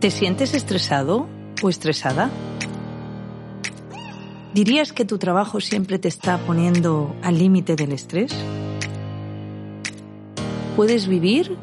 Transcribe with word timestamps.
¿Te 0.00 0.10
sientes 0.10 0.54
estresado 0.54 1.28
o 1.62 1.68
estresada? 1.68 2.30
¿Dirías 4.54 4.94
que 4.94 5.04
tu 5.04 5.18
trabajo 5.18 5.60
siempre 5.60 5.98
te 5.98 6.08
está 6.08 6.38
poniendo 6.38 7.14
al 7.22 7.38
límite 7.38 7.76
del 7.76 7.92
estrés? 7.92 8.32
¿Puedes 10.74 11.06
vivir 11.06 11.54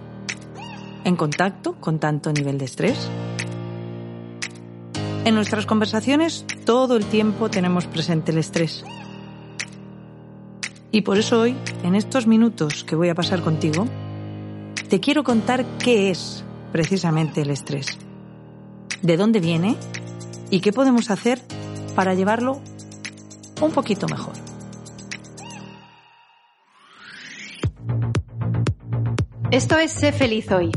en 1.03 1.15
contacto 1.15 1.77
con 1.79 1.97
tanto 1.97 2.31
nivel 2.31 2.59
de 2.59 2.65
estrés? 2.65 3.09
En 5.25 5.33
nuestras 5.33 5.65
conversaciones 5.65 6.45
todo 6.63 6.95
el 6.95 7.05
tiempo 7.05 7.49
tenemos 7.49 7.87
presente 7.87 8.33
el 8.33 8.37
estrés. 8.37 8.85
Y 10.91 11.01
por 11.01 11.17
eso 11.17 11.41
hoy, 11.41 11.55
en 11.81 11.95
estos 11.95 12.27
minutos 12.27 12.83
que 12.83 12.95
voy 12.95 13.09
a 13.09 13.15
pasar 13.15 13.41
contigo, 13.41 13.87
te 14.89 14.99
quiero 14.99 15.23
contar 15.23 15.65
qué 15.79 16.11
es 16.11 16.43
precisamente 16.71 17.41
el 17.41 17.49
estrés 17.49 17.97
de 19.01 19.17
dónde 19.17 19.39
viene 19.39 19.75
y 20.49 20.61
qué 20.61 20.71
podemos 20.71 21.11
hacer 21.11 21.41
para 21.95 22.13
llevarlo 22.13 22.61
un 23.61 23.71
poquito 23.71 24.07
mejor. 24.07 24.33
Esto 29.51 29.77
es 29.77 29.91
Sé 29.91 30.11
feliz 30.11 30.51
hoy, 30.51 30.71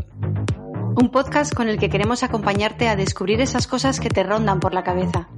un 0.94 1.10
podcast 1.10 1.54
con 1.54 1.68
el 1.68 1.78
que 1.78 1.90
queremos 1.90 2.22
acompañarte 2.22 2.88
a 2.88 2.96
descubrir 2.96 3.40
esas 3.40 3.66
cosas 3.66 3.98
que 4.00 4.10
te 4.10 4.22
rondan 4.22 4.60
por 4.60 4.74
la 4.74 4.84
cabeza, 4.84 5.28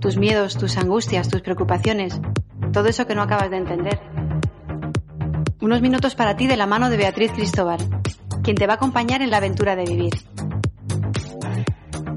tus 0.00 0.16
miedos, 0.16 0.58
tus 0.58 0.76
angustias, 0.76 1.28
tus 1.28 1.42
preocupaciones, 1.42 2.20
todo 2.72 2.88
eso 2.88 3.06
que 3.06 3.14
no 3.14 3.22
acabas 3.22 3.50
de 3.50 3.58
entender. 3.58 4.00
Unos 5.60 5.80
minutos 5.80 6.16
para 6.16 6.36
ti 6.36 6.48
de 6.48 6.56
la 6.56 6.66
mano 6.66 6.90
de 6.90 6.96
Beatriz 6.96 7.30
Cristóbal, 7.30 7.78
quien 8.42 8.56
te 8.56 8.66
va 8.66 8.74
a 8.74 8.76
acompañar 8.76 9.22
en 9.22 9.30
la 9.30 9.36
aventura 9.36 9.76
de 9.76 9.84
vivir. 9.84 10.31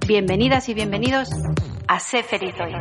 Bienvenidas 0.07 0.69
y 0.69 0.75
bienvenidos 0.75 1.29
a 1.87 1.99
Sé 1.99 2.21
Feliz 2.21 2.53
Hoy. 2.59 2.71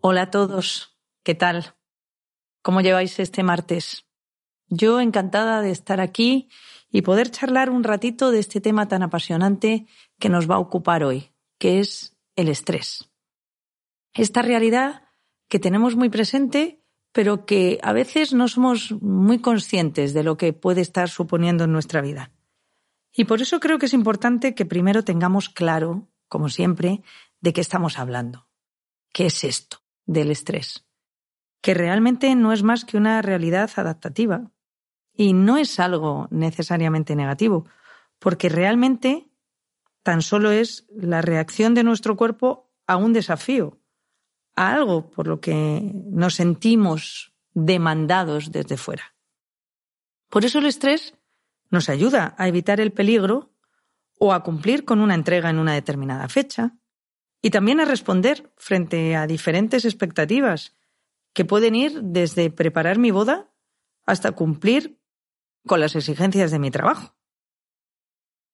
Hola 0.00 0.22
a 0.22 0.30
todos, 0.30 0.96
¿qué 1.24 1.34
tal? 1.34 1.74
¿Cómo 2.62 2.80
lleváis 2.80 3.18
este 3.18 3.42
martes? 3.42 4.06
Yo 4.68 5.00
encantada 5.00 5.60
de 5.60 5.72
estar 5.72 6.00
aquí 6.00 6.48
y 6.88 7.02
poder 7.02 7.32
charlar 7.32 7.68
un 7.68 7.82
ratito 7.82 8.30
de 8.30 8.38
este 8.38 8.60
tema 8.60 8.86
tan 8.86 9.02
apasionante 9.02 9.86
que 10.20 10.28
nos 10.28 10.48
va 10.48 10.54
a 10.54 10.60
ocupar 10.60 11.02
hoy, 11.02 11.32
que 11.58 11.80
es 11.80 12.16
el 12.36 12.46
estrés. 12.46 13.10
Esta 14.14 14.40
realidad 14.40 15.02
que 15.48 15.58
tenemos 15.58 15.96
muy 15.96 16.10
presente, 16.10 16.80
pero 17.10 17.44
que 17.44 17.80
a 17.82 17.92
veces 17.92 18.32
no 18.32 18.46
somos 18.46 18.92
muy 19.02 19.40
conscientes 19.40 20.14
de 20.14 20.22
lo 20.22 20.36
que 20.36 20.52
puede 20.52 20.80
estar 20.80 21.08
suponiendo 21.08 21.64
en 21.64 21.72
nuestra 21.72 22.00
vida. 22.02 22.30
Y 23.12 23.24
por 23.24 23.42
eso 23.42 23.60
creo 23.60 23.78
que 23.78 23.86
es 23.86 23.92
importante 23.92 24.54
que 24.54 24.64
primero 24.64 25.04
tengamos 25.04 25.48
claro, 25.48 26.08
como 26.28 26.48
siempre, 26.48 27.02
de 27.40 27.52
qué 27.52 27.60
estamos 27.60 27.98
hablando. 27.98 28.48
¿Qué 29.12 29.26
es 29.26 29.44
esto 29.44 29.78
del 30.06 30.30
estrés? 30.30 30.86
Que 31.60 31.74
realmente 31.74 32.34
no 32.34 32.52
es 32.52 32.62
más 32.62 32.84
que 32.84 32.96
una 32.96 33.20
realidad 33.22 33.70
adaptativa. 33.76 34.50
Y 35.12 35.32
no 35.32 35.56
es 35.58 35.80
algo 35.80 36.28
necesariamente 36.30 37.16
negativo, 37.16 37.66
porque 38.18 38.48
realmente 38.48 39.28
tan 40.02 40.22
solo 40.22 40.50
es 40.50 40.86
la 40.90 41.20
reacción 41.20 41.74
de 41.74 41.84
nuestro 41.84 42.16
cuerpo 42.16 42.70
a 42.86 42.96
un 42.96 43.12
desafío, 43.12 43.78
a 44.56 44.72
algo 44.72 45.10
por 45.10 45.26
lo 45.26 45.40
que 45.40 45.92
nos 45.94 46.36
sentimos 46.36 47.34
demandados 47.52 48.52
desde 48.52 48.76
fuera. 48.76 49.14
Por 50.28 50.44
eso 50.44 50.60
el 50.60 50.66
estrés 50.66 51.14
nos 51.70 51.88
ayuda 51.88 52.34
a 52.36 52.48
evitar 52.48 52.80
el 52.80 52.92
peligro 52.92 53.54
o 54.18 54.32
a 54.32 54.42
cumplir 54.42 54.84
con 54.84 55.00
una 55.00 55.14
entrega 55.14 55.48
en 55.48 55.58
una 55.58 55.72
determinada 55.72 56.28
fecha 56.28 56.76
y 57.40 57.50
también 57.50 57.80
a 57.80 57.86
responder 57.86 58.52
frente 58.56 59.16
a 59.16 59.26
diferentes 59.26 59.84
expectativas 59.84 60.76
que 61.32 61.44
pueden 61.44 61.74
ir 61.74 62.02
desde 62.02 62.50
preparar 62.50 62.98
mi 62.98 63.10
boda 63.10 63.50
hasta 64.04 64.32
cumplir 64.32 65.00
con 65.66 65.80
las 65.80 65.94
exigencias 65.96 66.50
de 66.50 66.58
mi 66.58 66.70
trabajo. 66.70 67.16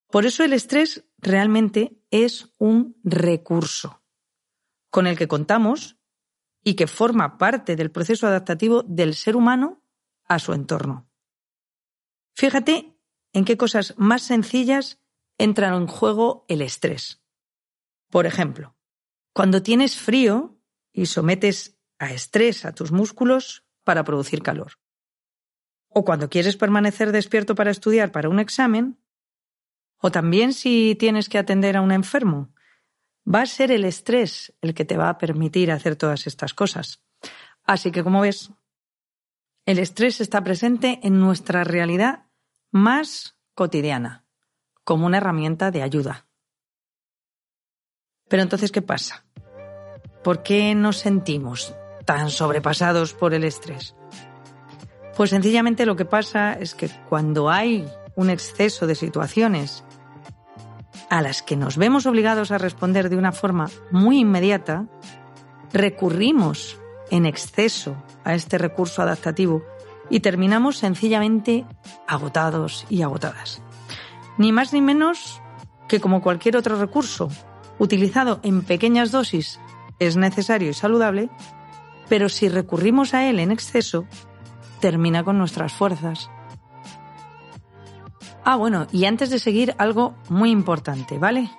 Por 0.08 0.24
eso 0.24 0.44
el 0.44 0.52
estrés 0.52 1.04
realmente 1.18 2.00
es 2.10 2.54
un 2.58 2.96
recurso 3.02 4.02
con 4.90 5.06
el 5.06 5.18
que 5.18 5.26
contamos 5.26 5.98
y 6.62 6.74
que 6.74 6.86
forma 6.86 7.38
parte 7.38 7.76
del 7.76 7.90
proceso 7.90 8.26
adaptativo 8.26 8.82
del 8.82 9.14
ser 9.14 9.36
humano 9.36 9.82
a 10.24 10.38
su 10.38 10.52
entorno. 10.52 11.08
Fíjate 12.34 12.95
en 13.36 13.44
qué 13.44 13.58
cosas 13.58 13.92
más 13.98 14.22
sencillas 14.22 14.98
entra 15.36 15.68
en 15.68 15.86
juego 15.86 16.46
el 16.48 16.62
estrés. 16.62 17.22
Por 18.08 18.24
ejemplo, 18.24 18.78
cuando 19.34 19.62
tienes 19.62 19.98
frío 19.98 20.58
y 20.90 21.04
sometes 21.04 21.76
a 21.98 22.14
estrés 22.14 22.64
a 22.64 22.72
tus 22.72 22.92
músculos 22.92 23.66
para 23.84 24.04
producir 24.04 24.42
calor. 24.42 24.78
O 25.88 26.02
cuando 26.02 26.30
quieres 26.30 26.56
permanecer 26.56 27.12
despierto 27.12 27.54
para 27.54 27.70
estudiar 27.70 28.10
para 28.10 28.30
un 28.30 28.40
examen. 28.40 28.98
O 29.98 30.10
también 30.10 30.54
si 30.54 30.96
tienes 30.98 31.28
que 31.28 31.36
atender 31.36 31.76
a 31.76 31.82
un 31.82 31.92
enfermo. 31.92 32.54
Va 33.28 33.42
a 33.42 33.46
ser 33.46 33.70
el 33.70 33.84
estrés 33.84 34.54
el 34.62 34.72
que 34.72 34.86
te 34.86 34.96
va 34.96 35.10
a 35.10 35.18
permitir 35.18 35.70
hacer 35.70 35.96
todas 35.96 36.26
estas 36.26 36.54
cosas. 36.54 37.02
Así 37.64 37.92
que, 37.92 38.02
como 38.02 38.22
ves, 38.22 38.50
el 39.66 39.78
estrés 39.78 40.22
está 40.22 40.42
presente 40.42 41.00
en 41.02 41.20
nuestra 41.20 41.64
realidad 41.64 42.25
más 42.70 43.36
cotidiana, 43.54 44.24
como 44.84 45.06
una 45.06 45.18
herramienta 45.18 45.70
de 45.70 45.82
ayuda. 45.82 46.26
Pero 48.28 48.42
entonces, 48.42 48.72
¿qué 48.72 48.82
pasa? 48.82 49.24
¿Por 50.22 50.42
qué 50.42 50.74
nos 50.74 50.98
sentimos 50.98 51.74
tan 52.04 52.30
sobrepasados 52.30 53.14
por 53.14 53.34
el 53.34 53.44
estrés? 53.44 53.94
Pues 55.16 55.30
sencillamente 55.30 55.86
lo 55.86 55.96
que 55.96 56.04
pasa 56.04 56.52
es 56.54 56.74
que 56.74 56.90
cuando 57.08 57.48
hay 57.50 57.88
un 58.16 58.30
exceso 58.30 58.86
de 58.86 58.94
situaciones 58.94 59.84
a 61.08 61.22
las 61.22 61.42
que 61.42 61.56
nos 61.56 61.76
vemos 61.76 62.06
obligados 62.06 62.50
a 62.50 62.58
responder 62.58 63.08
de 63.08 63.16
una 63.16 63.32
forma 63.32 63.70
muy 63.90 64.20
inmediata, 64.20 64.86
recurrimos 65.72 66.78
en 67.10 67.26
exceso 67.26 67.96
a 68.24 68.34
este 68.34 68.58
recurso 68.58 69.02
adaptativo 69.02 69.62
y 70.10 70.20
terminamos 70.20 70.78
sencillamente 70.78 71.64
agotados 72.06 72.86
y 72.88 73.02
agotadas. 73.02 73.62
Ni 74.38 74.52
más 74.52 74.72
ni 74.72 74.80
menos 74.80 75.40
que 75.88 76.00
como 76.00 76.22
cualquier 76.22 76.56
otro 76.56 76.78
recurso, 76.78 77.28
utilizado 77.78 78.40
en 78.42 78.62
pequeñas 78.62 79.12
dosis, 79.12 79.60
es 79.98 80.16
necesario 80.16 80.70
y 80.70 80.74
saludable, 80.74 81.30
pero 82.08 82.28
si 82.28 82.48
recurrimos 82.48 83.14
a 83.14 83.28
él 83.28 83.38
en 83.40 83.50
exceso, 83.50 84.06
termina 84.80 85.24
con 85.24 85.38
nuestras 85.38 85.72
fuerzas. 85.72 86.30
Ah, 88.44 88.56
bueno, 88.56 88.86
y 88.92 89.06
antes 89.06 89.30
de 89.30 89.38
seguir, 89.38 89.74
algo 89.78 90.14
muy 90.28 90.50
importante, 90.50 91.18
¿vale? 91.18 91.50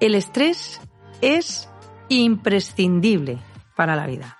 El 0.00 0.14
estrés 0.14 0.80
es 1.20 1.70
imprescindible 2.08 3.38
para 3.76 3.96
la 3.96 4.06
vida. 4.06 4.37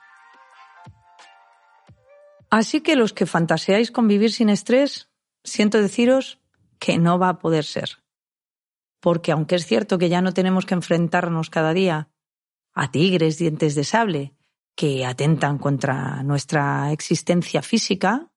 Así 2.50 2.81
que 2.81 2.97
los 2.97 3.12
que 3.12 3.26
fantaseáis 3.26 3.91
con 3.91 4.09
vivir 4.09 4.32
sin 4.32 4.48
estrés, 4.48 5.10
siento 5.44 5.81
deciros 5.81 6.41
que 6.78 6.98
no 6.98 7.19
va 7.19 7.28
a 7.31 7.38
poder 7.38 7.64
ser. 7.64 7.98
Porque 9.00 9.32
aunque 9.32 9.56
es 9.56 9.66
cierto 9.66 9.98
que 9.98 10.09
ya 10.09 10.22
no 10.22 10.32
tenemos 10.32 10.66
que 10.66 10.75
enfrentarnos 10.75 11.50
cada 11.50 11.72
día 11.72 12.09
a 12.72 12.91
tigres 12.91 13.38
dientes 13.38 13.75
de 13.75 13.84
sable 13.84 14.34
que 14.75 15.04
atentan 15.04 15.59
contra 15.59 16.22
nuestra 16.22 16.92
existencia 16.92 17.62
física, 17.62 18.31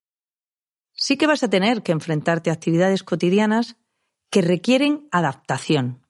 sí 0.94 1.18
que 1.18 1.28
vas 1.28 1.44
a 1.44 1.50
tener 1.50 1.84
que 1.84 1.92
enfrentarte 1.92 2.50
a 2.50 2.54
actividades 2.54 3.04
cotidianas 3.04 3.78
que 4.30 4.42
requieren 4.42 5.08
adaptación 5.12 6.08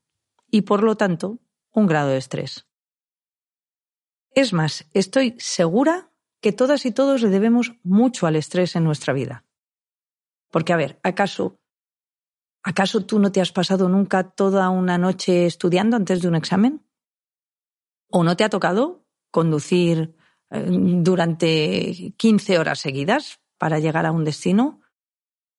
y, 0.50 0.62
por 0.62 0.84
lo 0.84 0.96
tanto, 0.96 1.40
un 1.72 1.88
grado 1.88 2.10
de 2.10 2.18
estrés. 2.18 2.68
Es 4.34 4.54
más, 4.54 4.86
estoy 4.94 5.36
segura 5.40 6.11
que 6.42 6.52
todas 6.52 6.86
y 6.86 6.92
todos 6.92 7.22
le 7.22 7.30
debemos 7.30 7.74
mucho 7.84 8.28
al 8.28 8.36
estrés 8.36 8.76
en 8.76 8.84
nuestra 8.84 9.14
vida. 9.14 9.46
Porque, 10.50 10.74
a 10.74 10.78
ver, 10.78 11.00
¿acaso, 11.04 11.60
¿acaso 12.64 13.06
tú 13.06 13.20
no 13.20 13.32
te 13.32 13.42
has 13.42 13.52
pasado 13.52 13.88
nunca 13.88 14.32
toda 14.32 14.70
una 14.70 14.98
noche 14.98 15.46
estudiando 15.46 15.96
antes 15.96 16.22
de 16.22 16.28
un 16.28 16.36
examen? 16.36 16.86
¿O 18.10 18.24
no 18.24 18.36
te 18.36 18.44
ha 18.44 18.50
tocado 18.50 19.06
conducir 19.30 20.16
eh, 20.50 20.66
durante 20.68 22.14
15 22.18 22.60
horas 22.60 22.80
seguidas 22.80 23.40
para 23.58 23.80
llegar 23.80 24.06
a 24.06 24.12
un 24.12 24.26
destino? 24.26 24.82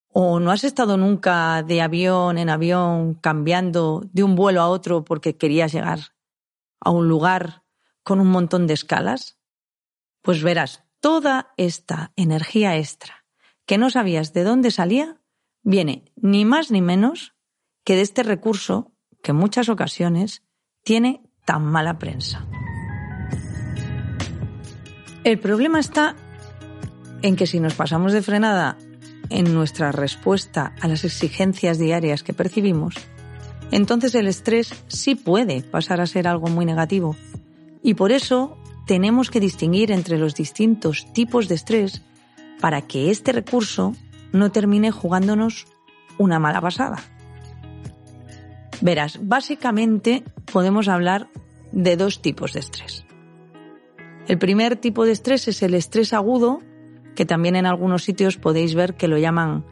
¿O 0.09 0.41
no 0.41 0.51
has 0.51 0.65
estado 0.65 0.99
nunca 0.99 1.63
de 1.63 1.81
avión 1.81 2.37
en 2.37 2.51
avión 2.51 3.15
cambiando 3.15 4.03
de 4.13 4.25
un 4.25 4.35
vuelo 4.35 4.61
a 4.61 4.69
otro 4.69 5.05
porque 5.05 5.39
querías 5.39 5.73
llegar 5.73 6.01
a 6.81 6.91
un 6.91 7.09
lugar 7.09 7.63
con 8.03 8.21
un 8.21 8.29
montón 8.29 8.67
de 8.67 8.75
escalas? 8.75 9.39
Pues 10.23 10.43
verás, 10.43 10.85
toda 11.01 11.53
esta 11.57 12.13
energía 12.15 12.79
extra 12.79 13.25
que 13.67 13.77
no 13.77 13.91
sabías 13.91 14.33
de 14.33 14.45
dónde 14.45 14.71
salía, 14.71 15.21
viene 15.63 16.05
ni 16.17 16.45
más 16.45 16.71
ni 16.71 16.81
menos 16.81 17.35
que 17.85 17.97
de 17.97 18.03
este 18.03 18.23
recurso 18.23 18.93
que 19.23 19.33
en 19.33 19.37
muchas 19.37 19.69
ocasiones 19.69 20.43
tiene 20.85 21.23
tan 21.45 21.65
mala 21.65 21.99
prensa. 21.99 22.47
El 25.25 25.39
problema 25.39 25.81
está 25.81 26.17
en 27.23 27.37
que 27.37 27.47
si 27.47 27.61
nos 27.61 27.75
pasamos 27.75 28.13
de 28.13 28.23
frenada 28.23 28.79
en 29.31 29.55
nuestra 29.55 29.93
respuesta 29.93 30.75
a 30.81 30.89
las 30.89 31.05
exigencias 31.05 31.79
diarias 31.79 32.23
que 32.23 32.33
percibimos, 32.33 32.95
entonces 33.71 34.15
el 34.15 34.27
estrés 34.29 34.73
sí 34.89 35.15
puede 35.15 35.63
pasar 35.63 36.01
a 36.01 36.07
ser 36.07 36.29
algo 36.29 36.49
muy 36.49 36.65
negativo. 36.65 37.17
Y 37.83 37.95
por 37.95 38.13
eso 38.13 38.57
tenemos 38.87 39.31
que 39.31 39.41
distinguir 39.41 39.91
entre 39.91 40.19
los 40.19 40.35
distintos 40.35 41.13
tipos 41.13 41.49
de 41.49 41.55
estrés 41.55 42.03
para 42.61 42.83
que 42.83 43.11
este 43.11 43.33
recurso 43.33 43.95
no 44.33 44.51
termine 44.51 44.91
jugándonos 44.91 45.67
una 46.19 46.39
mala 46.39 46.61
pasada. 46.61 47.03
Verás, 48.81 49.19
básicamente 49.23 50.25
podemos 50.53 50.89
hablar 50.89 51.29
de 51.71 51.97
dos 51.97 52.21
tipos 52.21 52.53
de 52.53 52.61
estrés. 52.61 53.05
El 54.27 54.39
primer 54.39 54.77
tipo 54.77 55.05
de 55.05 55.13
estrés 55.13 55.49
es 55.49 55.63
el 55.63 55.75
estrés 55.75 56.13
agudo, 56.13 56.61
que 57.15 57.27
también 57.27 57.57
en 57.57 57.67
algunos 57.67 58.05
sitios 58.05 58.37
podéis 58.37 58.75
ver 58.75 58.95
que 58.95 59.09
lo 59.09 59.19
llaman 59.19 59.65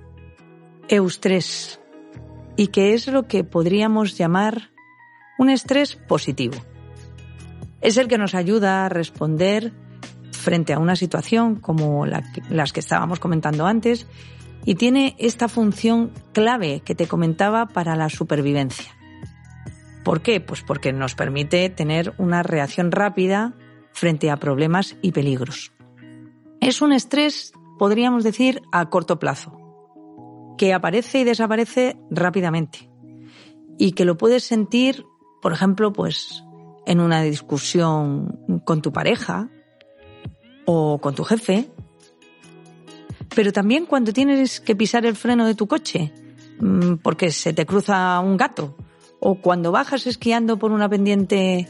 eustrés, 0.89 1.81
y 2.57 2.69
que 2.69 2.95
es 2.95 3.07
lo 3.07 3.27
que 3.27 3.45
podríamos 3.45 4.19
llamar 4.19 4.71
un 5.39 5.51
estrés 5.51 5.97
positivo. 5.97 6.57
Es 7.81 7.97
el 7.97 8.09
que 8.09 8.19
nos 8.19 8.35
ayuda 8.35 8.85
a 8.85 8.89
responder 8.89 9.73
frente 10.33 10.73
a 10.73 10.79
una 10.79 10.97
situación 10.97 11.57
como 11.57 12.07
las 12.07 12.73
que 12.73 12.81
estábamos 12.81 13.21
comentando 13.21 13.67
antes 13.67 14.07
y 14.65 14.75
tiene 14.75 15.17
esta 15.19 15.49
función 15.49 16.13
clave 16.33 16.81
que 16.81 16.95
te 16.95 17.07
comentaba 17.07 17.67
para 17.67 17.97
la 17.97 18.09
supervivencia. 18.09 18.95
¿Por 20.05 20.23
qué? 20.23 20.41
Pues 20.41 20.63
porque 20.63 20.93
nos 20.93 21.15
permite 21.15 21.69
tener 21.71 22.15
una 22.19 22.43
reacción 22.43 22.91
rápida 22.91 23.55
frente 23.93 24.31
a 24.31 24.37
problemas 24.37 24.97
y 25.03 25.13
peligros. 25.13 25.73
Es 26.61 26.83
un 26.83 26.93
estrés, 26.93 27.53
podríamos 27.79 28.25
decir, 28.25 28.63
a 28.73 28.89
corto 28.91 29.19
plazo, 29.19 29.59
que 30.59 30.73
aparece 30.73 31.21
y 31.21 31.25
desaparece 31.25 31.97
rápidamente 32.11 32.91
y 33.79 33.93
que 33.93 34.05
lo 34.05 34.17
puedes 34.17 34.45
sentir, 34.45 35.07
por 35.41 35.53
ejemplo, 35.53 35.93
pues 35.93 36.45
en 36.87 37.01
una 37.01 37.23
discusión 37.23 38.63
con 38.65 38.83
tu 38.83 38.93
pareja 38.93 39.49
o 40.65 40.99
con 41.01 41.15
tu 41.15 41.25
jefe, 41.25 41.71
pero 43.35 43.53
también 43.53 43.87
cuando 43.87 44.13
tienes 44.13 44.61
que 44.61 44.77
pisar 44.77 45.07
el 45.07 45.17
freno 45.17 45.47
de 45.47 45.55
tu 45.55 45.67
coche 45.67 46.13
mm, 46.61 46.97
porque 46.97 47.31
se 47.31 47.53
te 47.53 47.67
cruza 47.67 48.19
un 48.21 48.37
gato 48.37 48.77
o 49.21 49.37
cuando 49.37 49.73
bajas 49.73 50.07
esquiando 50.07 50.59
por 50.59 50.73
una 50.73 50.89
pendiente 50.89 51.69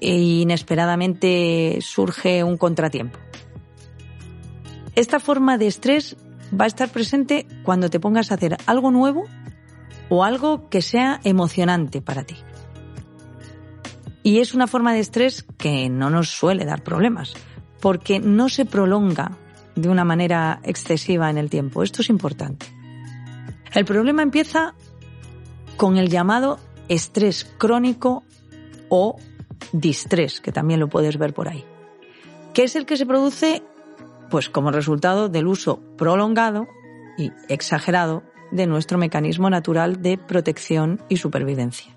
e 0.00 0.18
inesperadamente 0.18 1.78
surge 1.80 2.42
un 2.42 2.56
contratiempo. 2.56 3.18
Esta 4.94 5.20
forma 5.20 5.58
de 5.58 5.66
estrés 5.66 6.16
va 6.58 6.64
a 6.64 6.68
estar 6.68 6.88
presente 6.88 7.46
cuando 7.64 7.90
te 7.90 8.00
pongas 8.00 8.30
a 8.30 8.34
hacer 8.34 8.56
algo 8.66 8.90
nuevo 8.90 9.24
o 10.08 10.24
algo 10.24 10.68
que 10.70 10.82
sea 10.82 11.20
emocionante 11.24 12.00
para 12.00 12.24
ti. 12.24 12.36
Y 14.26 14.40
es 14.40 14.54
una 14.54 14.66
forma 14.66 14.92
de 14.92 14.98
estrés 14.98 15.46
que 15.56 15.88
no 15.88 16.10
nos 16.10 16.30
suele 16.30 16.64
dar 16.64 16.82
problemas, 16.82 17.34
porque 17.78 18.18
no 18.18 18.48
se 18.48 18.64
prolonga 18.64 19.30
de 19.76 19.88
una 19.88 20.04
manera 20.04 20.58
excesiva 20.64 21.30
en 21.30 21.38
el 21.38 21.48
tiempo. 21.48 21.84
Esto 21.84 22.02
es 22.02 22.10
importante. 22.10 22.66
El 23.72 23.84
problema 23.84 24.24
empieza 24.24 24.74
con 25.76 25.96
el 25.96 26.08
llamado 26.08 26.58
estrés 26.88 27.44
crónico 27.56 28.24
o 28.88 29.16
distrés, 29.70 30.40
que 30.40 30.50
también 30.50 30.80
lo 30.80 30.88
puedes 30.88 31.18
ver 31.18 31.32
por 31.32 31.48
ahí, 31.48 31.64
que 32.52 32.64
es 32.64 32.74
el 32.74 32.84
que 32.84 32.96
se 32.96 33.06
produce 33.06 33.62
pues 34.28 34.50
como 34.50 34.72
resultado 34.72 35.28
del 35.28 35.46
uso 35.46 35.78
prolongado 35.96 36.66
y 37.16 37.30
exagerado 37.48 38.24
de 38.50 38.66
nuestro 38.66 38.98
mecanismo 38.98 39.50
natural 39.50 40.02
de 40.02 40.18
protección 40.18 41.00
y 41.08 41.18
supervivencia. 41.18 41.95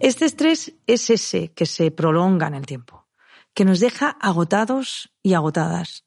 Este 0.00 0.24
estrés 0.24 0.72
es 0.86 1.10
ese 1.10 1.52
que 1.52 1.66
se 1.66 1.90
prolonga 1.90 2.46
en 2.46 2.54
el 2.54 2.64
tiempo, 2.64 3.06
que 3.52 3.66
nos 3.66 3.80
deja 3.80 4.08
agotados 4.08 5.12
y 5.22 5.34
agotadas. 5.34 6.06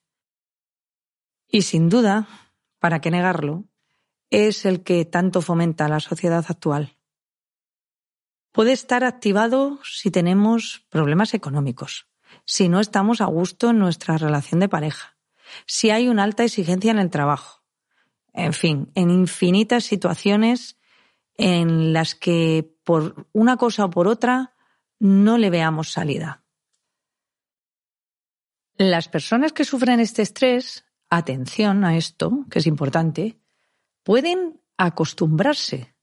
Y 1.48 1.62
sin 1.62 1.90
duda, 1.90 2.28
para 2.80 3.02
qué 3.02 3.12
negarlo, 3.12 3.66
es 4.32 4.66
el 4.66 4.84
que 4.84 5.06
tanto 5.06 5.44
fomenta 5.44 5.88
la 5.88 6.00
sociedad 6.00 6.44
actual. 6.50 6.98
Puede 8.52 8.72
estar 8.72 9.04
activado 9.04 9.80
si 9.84 10.10
tenemos 10.10 10.88
problemas 10.90 11.36
económicos, 11.36 12.08
si 12.46 12.70
no 12.70 12.80
estamos 12.80 13.22
a 13.22 13.26
gusto 13.26 13.70
en 13.70 13.78
nuestra 13.78 14.18
relación 14.18 14.60
de 14.60 14.70
pareja, 14.70 15.20
si 15.68 15.92
hay 15.92 16.08
una 16.08 16.24
alta 16.24 16.44
exigencia 16.44 16.90
en 16.90 16.98
el 16.98 17.12
trabajo, 17.12 17.64
en 18.34 18.54
fin, 18.54 18.92
en 18.96 19.12
infinitas 19.12 19.84
situaciones 19.84 20.80
en 21.38 21.94
las 21.94 22.16
que 22.16 22.76
por 22.84 23.28
una 23.34 23.58
cosa 23.58 23.86
o 23.86 23.90
por 23.90 24.08
otra 24.08 24.54
no 25.00 25.38
le 25.38 25.50
veamos 25.50 25.92
salida. 25.92 26.44
Las 28.78 29.08
personas 29.08 29.54
que 29.54 29.66
sufren 29.66 30.00
este 30.00 30.22
estrés, 30.22 30.86
atención 31.10 31.86
a 31.86 31.96
esto, 31.98 32.46
que 32.50 32.60
es 32.60 32.68
importante, 32.68 33.40
pueden 34.04 34.62
acostumbrarse 34.78 35.96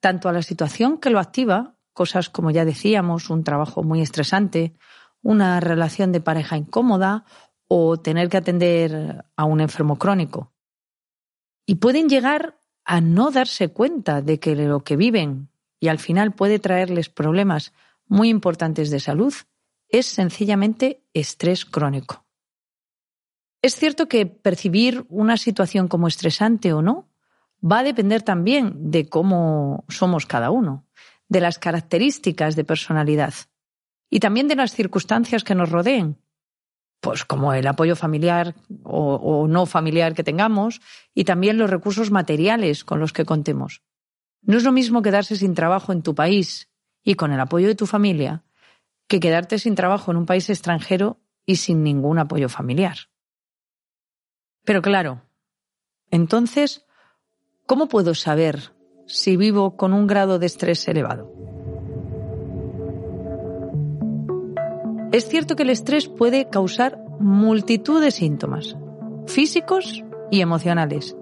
tanto 0.00 0.28
a 0.28 0.32
la 0.32 0.42
situación 0.42 0.98
que 0.98 1.10
lo 1.10 1.20
activa 1.20 1.76
cosas 1.92 2.30
como 2.30 2.50
ya 2.50 2.64
decíamos, 2.64 3.30
un 3.30 3.44
trabajo 3.44 3.82
muy 3.82 4.00
estresante, 4.00 4.74
una 5.22 5.60
relación 5.60 6.12
de 6.12 6.20
pareja 6.20 6.56
incómoda 6.56 7.24
o 7.68 8.00
tener 8.00 8.28
que 8.28 8.38
atender 8.38 9.24
a 9.36 9.44
un 9.44 9.60
enfermo 9.60 9.98
crónico. 9.98 10.52
Y 11.66 11.76
pueden 11.76 12.08
llegar 12.08 12.59
a 12.90 13.00
no 13.00 13.30
darse 13.30 13.68
cuenta 13.68 14.20
de 14.20 14.40
que 14.40 14.56
lo 14.56 14.82
que 14.82 14.96
viven 14.96 15.48
y 15.78 15.86
al 15.86 16.00
final 16.00 16.32
puede 16.32 16.58
traerles 16.58 17.08
problemas 17.08 17.72
muy 18.08 18.30
importantes 18.30 18.90
de 18.90 18.98
salud 18.98 19.32
es 19.88 20.06
sencillamente 20.06 21.00
estrés 21.14 21.64
crónico. 21.64 22.26
Es 23.62 23.76
cierto 23.76 24.08
que 24.08 24.26
percibir 24.26 25.06
una 25.08 25.36
situación 25.36 25.86
como 25.86 26.08
estresante 26.08 26.72
o 26.72 26.82
no 26.82 27.08
va 27.62 27.78
a 27.78 27.84
depender 27.84 28.22
también 28.22 28.90
de 28.90 29.08
cómo 29.08 29.84
somos 29.88 30.26
cada 30.26 30.50
uno 30.50 30.84
de 31.28 31.42
las 31.42 31.60
características 31.60 32.56
de 32.56 32.64
personalidad 32.64 33.34
y 34.10 34.18
también 34.18 34.48
de 34.48 34.56
las 34.56 34.74
circunstancias 34.74 35.44
que 35.44 35.54
nos 35.54 35.70
rodeen, 35.70 36.18
pues 37.00 37.24
como 37.24 37.52
el 37.54 37.66
apoyo 37.66 37.96
familiar 37.96 38.54
o, 38.82 39.46
no 39.48 39.66
familiar 39.66 40.14
que 40.14 40.24
tengamos 40.24 40.80
y 41.14 41.24
también 41.24 41.58
los 41.58 41.70
recursos 41.70 42.10
materiales 42.10 42.84
con 42.84 43.00
los 43.00 43.12
que 43.12 43.24
contemos. 43.24 43.82
No 44.42 44.56
es 44.56 44.64
lo 44.64 44.72
mismo 44.72 45.02
quedarse 45.02 45.36
sin 45.36 45.54
trabajo 45.54 45.92
en 45.92 46.02
tu 46.02 46.14
país 46.14 46.70
y 47.02 47.14
con 47.14 47.32
el 47.32 47.40
apoyo 47.40 47.68
de 47.68 47.74
tu 47.74 47.86
familia 47.86 48.44
que 49.06 49.20
quedarte 49.20 49.58
sin 49.58 49.74
trabajo 49.74 50.10
en 50.10 50.18
un 50.18 50.26
país 50.26 50.48
extranjero 50.50 51.20
y 51.46 51.56
sin 51.56 51.82
ningún 51.82 52.18
apoyo 52.18 52.48
familiar. 52.48 52.96
Pero 54.64 54.82
claro, 54.82 55.22
entonces, 56.10 56.86
¿cómo 57.66 57.88
puedo 57.88 58.14
saber 58.14 58.72
si 59.10 59.36
vivo 59.36 59.76
con 59.76 59.92
un 59.92 60.06
grado 60.06 60.38
de 60.38 60.46
estrés 60.46 60.86
elevado. 60.86 61.49
Es 65.12 65.28
cierto 65.28 65.56
que 65.56 65.64
el 65.64 65.70
estrés 65.70 66.08
puede 66.08 66.48
causar 66.48 67.02
multitud 67.18 68.00
de 68.00 68.12
síntomas, 68.12 68.76
físicos 69.26 70.04
y 70.30 70.40
emocionales. 70.40 71.16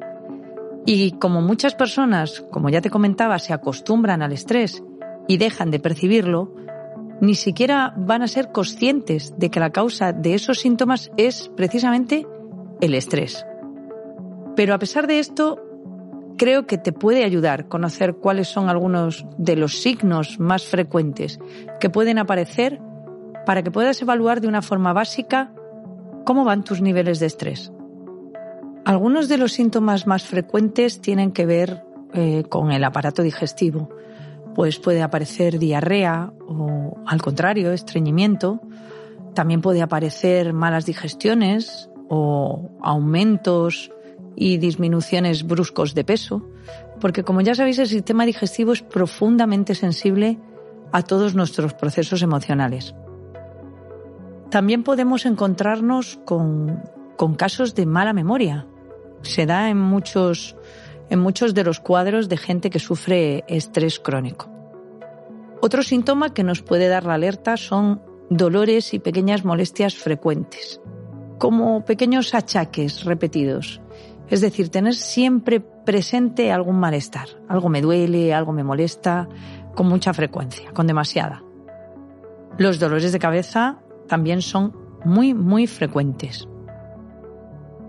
Y 0.84 1.12
como 1.12 1.40
muchas 1.40 1.74
personas, 1.74 2.44
como 2.50 2.68
ya 2.68 2.82
te 2.82 2.90
comentaba, 2.90 3.38
se 3.38 3.54
acostumbran 3.54 4.20
al 4.20 4.32
estrés 4.32 4.82
y 5.26 5.38
dejan 5.38 5.70
de 5.70 5.80
percibirlo, 5.80 6.54
ni 7.22 7.34
siquiera 7.34 7.94
van 7.96 8.20
a 8.22 8.28
ser 8.28 8.52
conscientes 8.52 9.34
de 9.38 9.50
que 9.50 9.60
la 9.60 9.70
causa 9.70 10.12
de 10.12 10.34
esos 10.34 10.58
síntomas 10.58 11.10
es 11.16 11.50
precisamente 11.56 12.26
el 12.82 12.94
estrés. 12.94 13.46
Pero 14.54 14.74
a 14.74 14.78
pesar 14.78 15.06
de 15.06 15.18
esto, 15.18 15.62
creo 16.36 16.66
que 16.66 16.76
te 16.76 16.92
puede 16.92 17.24
ayudar 17.24 17.68
conocer 17.68 18.16
cuáles 18.16 18.48
son 18.48 18.68
algunos 18.68 19.24
de 19.38 19.56
los 19.56 19.80
signos 19.80 20.38
más 20.38 20.64
frecuentes 20.64 21.40
que 21.80 21.90
pueden 21.90 22.18
aparecer 22.18 22.80
para 23.48 23.62
que 23.62 23.70
puedas 23.70 24.02
evaluar 24.02 24.42
de 24.42 24.46
una 24.46 24.60
forma 24.60 24.92
básica 24.92 25.54
cómo 26.26 26.44
van 26.44 26.64
tus 26.64 26.82
niveles 26.82 27.18
de 27.18 27.24
estrés. 27.24 27.72
Algunos 28.84 29.26
de 29.26 29.38
los 29.38 29.54
síntomas 29.54 30.06
más 30.06 30.24
frecuentes 30.24 31.00
tienen 31.00 31.32
que 31.32 31.46
ver 31.46 31.82
eh, 32.12 32.44
con 32.50 32.72
el 32.72 32.84
aparato 32.84 33.22
digestivo, 33.22 33.88
pues 34.54 34.78
puede 34.78 35.00
aparecer 35.00 35.58
diarrea 35.58 36.30
o, 36.46 36.98
al 37.06 37.22
contrario, 37.22 37.72
estreñimiento. 37.72 38.60
También 39.34 39.62
puede 39.62 39.80
aparecer 39.80 40.52
malas 40.52 40.84
digestiones 40.84 41.88
o 42.10 42.68
aumentos 42.82 43.90
y 44.36 44.58
disminuciones 44.58 45.46
bruscos 45.46 45.94
de 45.94 46.04
peso, 46.04 46.46
porque 47.00 47.24
como 47.24 47.40
ya 47.40 47.54
sabéis 47.54 47.78
el 47.78 47.88
sistema 47.88 48.26
digestivo 48.26 48.74
es 48.74 48.82
profundamente 48.82 49.74
sensible 49.74 50.38
a 50.92 51.00
todos 51.00 51.34
nuestros 51.34 51.72
procesos 51.72 52.20
emocionales. 52.20 52.94
También 54.50 54.82
podemos 54.82 55.26
encontrarnos 55.26 56.18
con, 56.24 56.82
casos 57.36 57.74
de 57.74 57.84
mala 57.84 58.12
memoria. 58.12 58.66
Se 59.22 59.44
da 59.44 59.68
en 59.68 59.78
muchos, 59.78 60.56
en 61.10 61.18
muchos 61.18 61.54
de 61.54 61.64
los 61.64 61.80
cuadros 61.80 62.28
de 62.28 62.38
gente 62.38 62.70
que 62.70 62.78
sufre 62.78 63.44
estrés 63.46 64.00
crónico. 64.00 64.48
Otro 65.60 65.82
síntoma 65.82 66.32
que 66.32 66.44
nos 66.44 66.62
puede 66.62 66.88
dar 66.88 67.04
la 67.04 67.14
alerta 67.14 67.56
son 67.56 68.00
dolores 68.30 68.94
y 68.94 69.00
pequeñas 69.00 69.44
molestias 69.44 69.96
frecuentes, 69.96 70.80
como 71.38 71.84
pequeños 71.84 72.34
achaques 72.34 73.04
repetidos. 73.04 73.82
Es 74.30 74.40
decir, 74.40 74.68
tener 74.68 74.94
siempre 74.94 75.60
presente 75.60 76.52
algún 76.52 76.78
malestar. 76.78 77.28
Algo 77.48 77.68
me 77.68 77.82
duele, 77.82 78.32
algo 78.32 78.52
me 78.52 78.62
molesta, 78.62 79.28
con 79.74 79.88
mucha 79.88 80.12
frecuencia, 80.12 80.70
con 80.72 80.86
demasiada. 80.86 81.42
Los 82.58 82.78
dolores 82.78 83.12
de 83.12 83.18
cabeza 83.18 83.78
también 84.08 84.42
son 84.42 84.74
muy, 85.04 85.34
muy 85.34 85.66
frecuentes. 85.66 86.48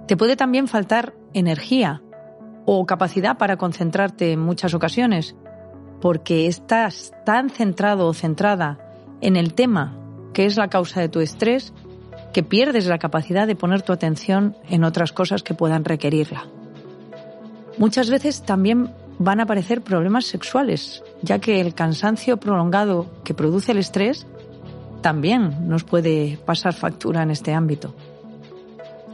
Te 0.08 0.18
puede 0.18 0.36
también 0.36 0.68
faltar 0.68 1.14
energía 1.34 2.02
o 2.66 2.86
capacidad 2.86 3.38
para 3.38 3.58
concentrarte 3.58 4.32
en 4.32 4.40
muchas 4.40 4.74
ocasiones, 4.74 5.36
porque 6.02 6.48
estás 6.48 7.12
tan 7.26 7.50
centrado 7.50 8.08
o 8.08 8.14
centrada 8.14 8.80
en 9.22 9.36
el 9.36 9.54
tema 9.54 9.96
que 10.34 10.46
es 10.46 10.58
la 10.58 10.70
causa 10.70 11.02
de 11.02 11.10
tu 11.10 11.20
estrés 11.20 11.74
que 12.34 12.44
pierdes 12.44 12.86
la 12.86 13.00
capacidad 13.00 13.48
de 13.48 13.56
poner 13.56 13.82
tu 13.82 13.92
atención 13.92 14.56
en 14.70 14.84
otras 14.84 15.12
cosas 15.12 15.44
que 15.44 15.56
puedan 15.56 15.84
requerirla. 15.84 16.46
Muchas 17.78 18.10
veces 18.10 18.44
también 18.44 18.92
van 19.18 19.40
a 19.40 19.44
aparecer 19.44 19.82
problemas 19.82 20.26
sexuales, 20.26 21.04
ya 21.22 21.40
que 21.40 21.60
el 21.60 21.74
cansancio 21.74 22.38
prolongado 22.38 23.08
que 23.24 23.34
produce 23.34 23.72
el 23.72 23.80
estrés 23.80 24.28
también 25.02 25.68
nos 25.68 25.84
puede 25.84 26.38
pasar 26.46 26.74
factura 26.74 27.24
en 27.24 27.32
este 27.32 27.54
ámbito. 27.54 27.96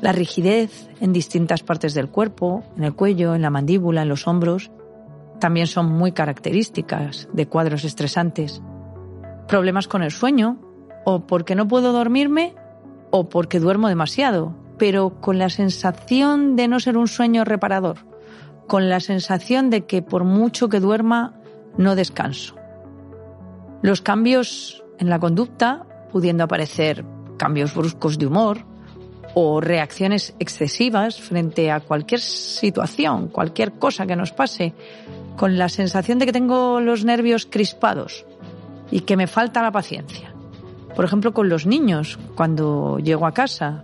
La 0.01 0.11
rigidez 0.11 0.89
en 0.99 1.13
distintas 1.13 1.63
partes 1.63 1.93
del 1.93 2.09
cuerpo, 2.09 2.63
en 2.77 2.83
el 2.83 2.93
cuello, 2.93 3.33
en 3.33 3.41
la 3.41 3.49
mandíbula, 3.49 4.01
en 4.01 4.09
los 4.09 4.27
hombros, 4.27 4.71
también 5.39 5.67
son 5.67 5.91
muy 5.91 6.11
características 6.11 7.27
de 7.33 7.47
cuadros 7.47 7.83
estresantes. 7.83 8.61
Problemas 9.47 9.87
con 9.87 10.03
el 10.03 10.11
sueño, 10.11 10.59
o 11.05 11.27
porque 11.27 11.55
no 11.55 11.67
puedo 11.67 11.91
dormirme, 11.91 12.55
o 13.11 13.29
porque 13.29 13.59
duermo 13.59 13.87
demasiado, 13.87 14.55
pero 14.77 15.21
con 15.21 15.37
la 15.37 15.49
sensación 15.49 16.55
de 16.55 16.67
no 16.67 16.79
ser 16.79 16.97
un 16.97 17.07
sueño 17.07 17.45
reparador, 17.45 17.97
con 18.67 18.89
la 18.89 18.99
sensación 18.99 19.69
de 19.69 19.85
que 19.85 20.01
por 20.01 20.23
mucho 20.23 20.69
que 20.69 20.79
duerma, 20.79 21.33
no 21.77 21.95
descanso. 21.95 22.55
Los 23.81 24.01
cambios 24.01 24.84
en 24.99 25.09
la 25.09 25.19
conducta, 25.19 25.85
pudiendo 26.11 26.43
aparecer 26.43 27.05
cambios 27.37 27.73
bruscos 27.73 28.17
de 28.17 28.27
humor 28.27 28.59
o 29.33 29.59
reacciones 29.59 30.33
excesivas 30.39 31.19
frente 31.19 31.71
a 31.71 31.81
cualquier 31.81 32.21
situación, 32.21 33.27
cualquier 33.27 33.73
cosa 33.73 34.05
que 34.05 34.15
nos 34.15 34.31
pase, 34.31 34.73
con 35.35 35.57
la 35.57 35.67
sensación 35.67 36.19
de 36.19 36.25
que 36.25 36.31
tengo 36.31 36.79
los 36.79 37.03
nervios 37.03 37.45
crispados 37.45 38.25
y 38.89 39.01
que 39.01 39.17
me 39.17 39.27
falta 39.27 39.61
la 39.61 39.71
paciencia. 39.71 40.33
Por 40.95 41.03
ejemplo, 41.03 41.33
con 41.33 41.49
los 41.49 41.65
niños, 41.65 42.17
cuando 42.35 42.99
llego 42.99 43.25
a 43.25 43.33
casa, 43.33 43.83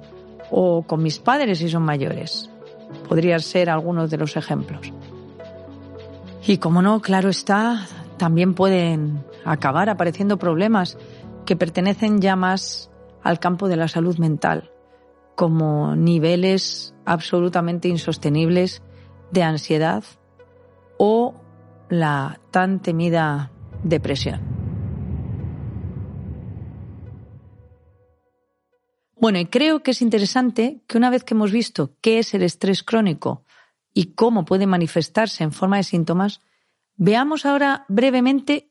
o 0.51 0.83
con 0.83 1.01
mis 1.01 1.17
padres 1.17 1.59
si 1.59 1.69
son 1.69 1.83
mayores. 1.83 2.49
Podrían 3.07 3.39
ser 3.39 3.69
algunos 3.69 4.11
de 4.11 4.17
los 4.17 4.35
ejemplos. 4.35 4.91
Y 6.45 6.57
como 6.57 6.81
no, 6.81 7.01
claro 7.01 7.29
está, 7.29 7.87
también 8.17 8.53
pueden 8.53 9.23
acabar 9.45 9.89
apareciendo 9.89 10.37
problemas 10.37 10.97
que 11.45 11.55
pertenecen 11.55 12.21
ya 12.21 12.35
más 12.35 12.91
al 13.23 13.39
campo 13.39 13.67
de 13.67 13.77
la 13.77 13.87
salud 13.87 14.17
mental, 14.17 14.71
como 15.35 15.95
niveles 15.95 16.93
absolutamente 17.05 17.87
insostenibles 17.87 18.81
de 19.31 19.43
ansiedad 19.43 20.03
o 20.97 21.35
la 21.89 22.39
tan 22.51 22.81
temida 22.81 23.51
depresión. 23.83 24.39
Bueno, 29.21 29.37
y 29.37 29.45
creo 29.45 29.83
que 29.83 29.91
es 29.91 30.01
interesante 30.01 30.81
que 30.87 30.97
una 30.97 31.11
vez 31.11 31.23
que 31.23 31.35
hemos 31.35 31.51
visto 31.51 31.95
qué 32.01 32.17
es 32.17 32.33
el 32.33 32.41
estrés 32.41 32.81
crónico 32.81 33.45
y 33.93 34.13
cómo 34.13 34.45
puede 34.45 34.65
manifestarse 34.65 35.43
en 35.43 35.51
forma 35.51 35.77
de 35.77 35.83
síntomas, 35.83 36.41
veamos 36.95 37.45
ahora 37.45 37.85
brevemente 37.87 38.70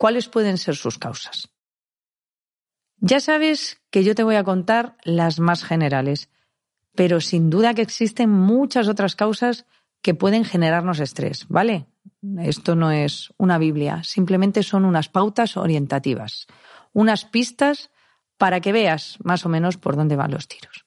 cuáles 0.00 0.30
pueden 0.30 0.56
ser 0.56 0.76
sus 0.76 0.98
causas. 0.98 1.50
Ya 2.96 3.20
sabes 3.20 3.82
que 3.90 4.02
yo 4.02 4.14
te 4.14 4.22
voy 4.22 4.36
a 4.36 4.44
contar 4.44 4.96
las 5.04 5.40
más 5.40 5.62
generales, 5.62 6.30
pero 6.94 7.20
sin 7.20 7.50
duda 7.50 7.74
que 7.74 7.82
existen 7.82 8.30
muchas 8.30 8.88
otras 8.88 9.14
causas 9.14 9.66
que 10.00 10.14
pueden 10.14 10.46
generarnos 10.46 11.00
estrés, 11.00 11.46
¿vale? 11.48 11.86
Esto 12.38 12.76
no 12.76 12.90
es 12.90 13.34
una 13.36 13.58
Biblia, 13.58 14.02
simplemente 14.02 14.62
son 14.62 14.86
unas 14.86 15.10
pautas 15.10 15.58
orientativas, 15.58 16.46
unas 16.94 17.26
pistas 17.26 17.90
para 18.38 18.60
que 18.60 18.72
veas 18.72 19.18
más 19.22 19.44
o 19.44 19.50
menos 19.50 19.76
por 19.76 19.96
dónde 19.96 20.16
van 20.16 20.30
los 20.30 20.48
tiros. 20.48 20.86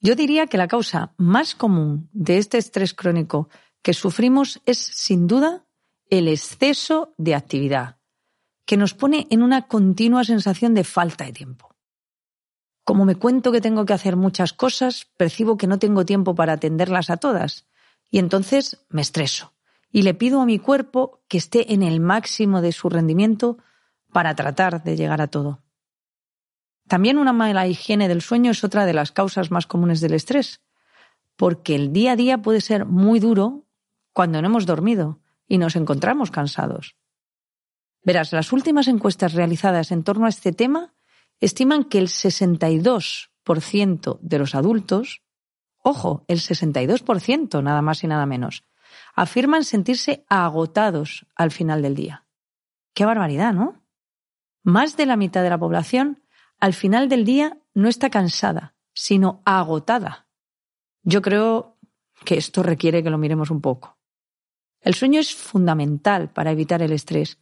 Yo 0.00 0.14
diría 0.14 0.46
que 0.46 0.56
la 0.56 0.66
causa 0.66 1.12
más 1.18 1.54
común 1.54 2.08
de 2.14 2.38
este 2.38 2.56
estrés 2.56 2.94
crónico 2.94 3.50
que 3.82 3.92
sufrimos 3.92 4.62
es, 4.64 4.78
sin 4.78 5.26
duda, 5.26 5.66
el 6.12 6.28
exceso 6.28 7.14
de 7.16 7.34
actividad, 7.34 7.96
que 8.66 8.76
nos 8.76 8.92
pone 8.92 9.26
en 9.30 9.42
una 9.42 9.66
continua 9.66 10.24
sensación 10.24 10.74
de 10.74 10.84
falta 10.84 11.24
de 11.24 11.32
tiempo. 11.32 11.74
Como 12.84 13.06
me 13.06 13.14
cuento 13.14 13.50
que 13.50 13.62
tengo 13.62 13.86
que 13.86 13.94
hacer 13.94 14.16
muchas 14.16 14.52
cosas, 14.52 15.06
percibo 15.16 15.56
que 15.56 15.66
no 15.66 15.78
tengo 15.78 16.04
tiempo 16.04 16.34
para 16.34 16.52
atenderlas 16.52 17.08
a 17.08 17.16
todas, 17.16 17.66
y 18.10 18.18
entonces 18.18 18.84
me 18.90 19.00
estreso 19.00 19.54
y 19.90 20.02
le 20.02 20.12
pido 20.12 20.42
a 20.42 20.44
mi 20.44 20.58
cuerpo 20.58 21.22
que 21.28 21.38
esté 21.38 21.72
en 21.72 21.82
el 21.82 21.98
máximo 21.98 22.60
de 22.60 22.72
su 22.72 22.90
rendimiento 22.90 23.56
para 24.12 24.34
tratar 24.34 24.84
de 24.84 24.96
llegar 24.96 25.22
a 25.22 25.28
todo. 25.28 25.62
También 26.88 27.16
una 27.16 27.32
mala 27.32 27.66
higiene 27.66 28.08
del 28.08 28.20
sueño 28.20 28.50
es 28.50 28.64
otra 28.64 28.84
de 28.84 28.92
las 28.92 29.12
causas 29.12 29.50
más 29.50 29.66
comunes 29.66 30.02
del 30.02 30.12
estrés, 30.12 30.60
porque 31.36 31.74
el 31.74 31.94
día 31.94 32.12
a 32.12 32.16
día 32.16 32.42
puede 32.42 32.60
ser 32.60 32.84
muy 32.84 33.18
duro 33.18 33.64
cuando 34.12 34.42
no 34.42 34.48
hemos 34.48 34.66
dormido 34.66 35.21
y 35.52 35.58
nos 35.58 35.76
encontramos 35.76 36.30
cansados. 36.30 36.96
Verás, 38.02 38.32
las 38.32 38.54
últimas 38.54 38.88
encuestas 38.88 39.34
realizadas 39.34 39.92
en 39.92 40.02
torno 40.02 40.24
a 40.24 40.30
este 40.30 40.52
tema 40.52 40.94
estiman 41.40 41.84
que 41.84 41.98
el 41.98 42.08
62% 42.08 44.18
de 44.22 44.38
los 44.38 44.54
adultos, 44.54 45.20
ojo, 45.82 46.24
el 46.26 46.38
62% 46.38 47.62
nada 47.62 47.82
más 47.82 48.02
y 48.02 48.06
nada 48.06 48.24
menos, 48.24 48.64
afirman 49.14 49.64
sentirse 49.64 50.24
agotados 50.26 51.26
al 51.36 51.50
final 51.50 51.82
del 51.82 51.96
día. 51.96 52.24
Qué 52.94 53.04
barbaridad, 53.04 53.52
¿no? 53.52 53.82
Más 54.62 54.96
de 54.96 55.04
la 55.04 55.16
mitad 55.16 55.42
de 55.42 55.50
la 55.50 55.58
población 55.58 56.22
al 56.60 56.72
final 56.72 57.10
del 57.10 57.26
día 57.26 57.58
no 57.74 57.90
está 57.90 58.08
cansada, 58.08 58.74
sino 58.94 59.42
agotada. 59.44 60.28
Yo 61.02 61.20
creo 61.20 61.76
que 62.24 62.38
esto 62.38 62.62
requiere 62.62 63.02
que 63.02 63.10
lo 63.10 63.18
miremos 63.18 63.50
un 63.50 63.60
poco. 63.60 63.98
El 64.82 64.94
sueño 64.94 65.20
es 65.20 65.34
fundamental 65.34 66.30
para 66.30 66.50
evitar 66.50 66.82
el 66.82 66.92
estrés, 66.92 67.38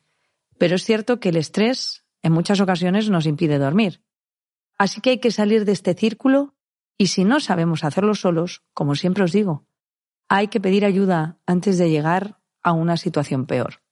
pero 0.59 0.77
es 0.77 0.85
cierto 0.85 1.21
que 1.21 1.31
el 1.31 1.37
estrés 1.37 2.05
en 2.23 2.33
muchas 2.33 2.61
ocasiones 2.61 3.09
nos 3.09 3.27
impide 3.27 3.59
dormir. 3.59 4.03
Así 4.79 5.01
que 5.01 5.11
hay 5.11 5.19
que 5.19 5.31
salir 5.31 5.65
de 5.65 5.73
este 5.73 5.95
círculo 5.95 6.55
y 6.99 7.09
si 7.09 7.25
no 7.25 7.41
sabemos 7.41 7.83
hacerlo 7.83 8.15
solos, 8.15 8.63
como 8.75 8.95
siempre 8.95 9.25
os 9.25 9.33
digo, 9.33 9.67
hay 10.29 10.49
que 10.49 10.61
pedir 10.61 10.85
ayuda 10.85 11.39
antes 11.47 11.79
de 11.79 11.91
llegar 11.91 12.39
a 12.63 12.73
una 12.73 12.99
situación 12.99 13.47
peor. 13.47 13.83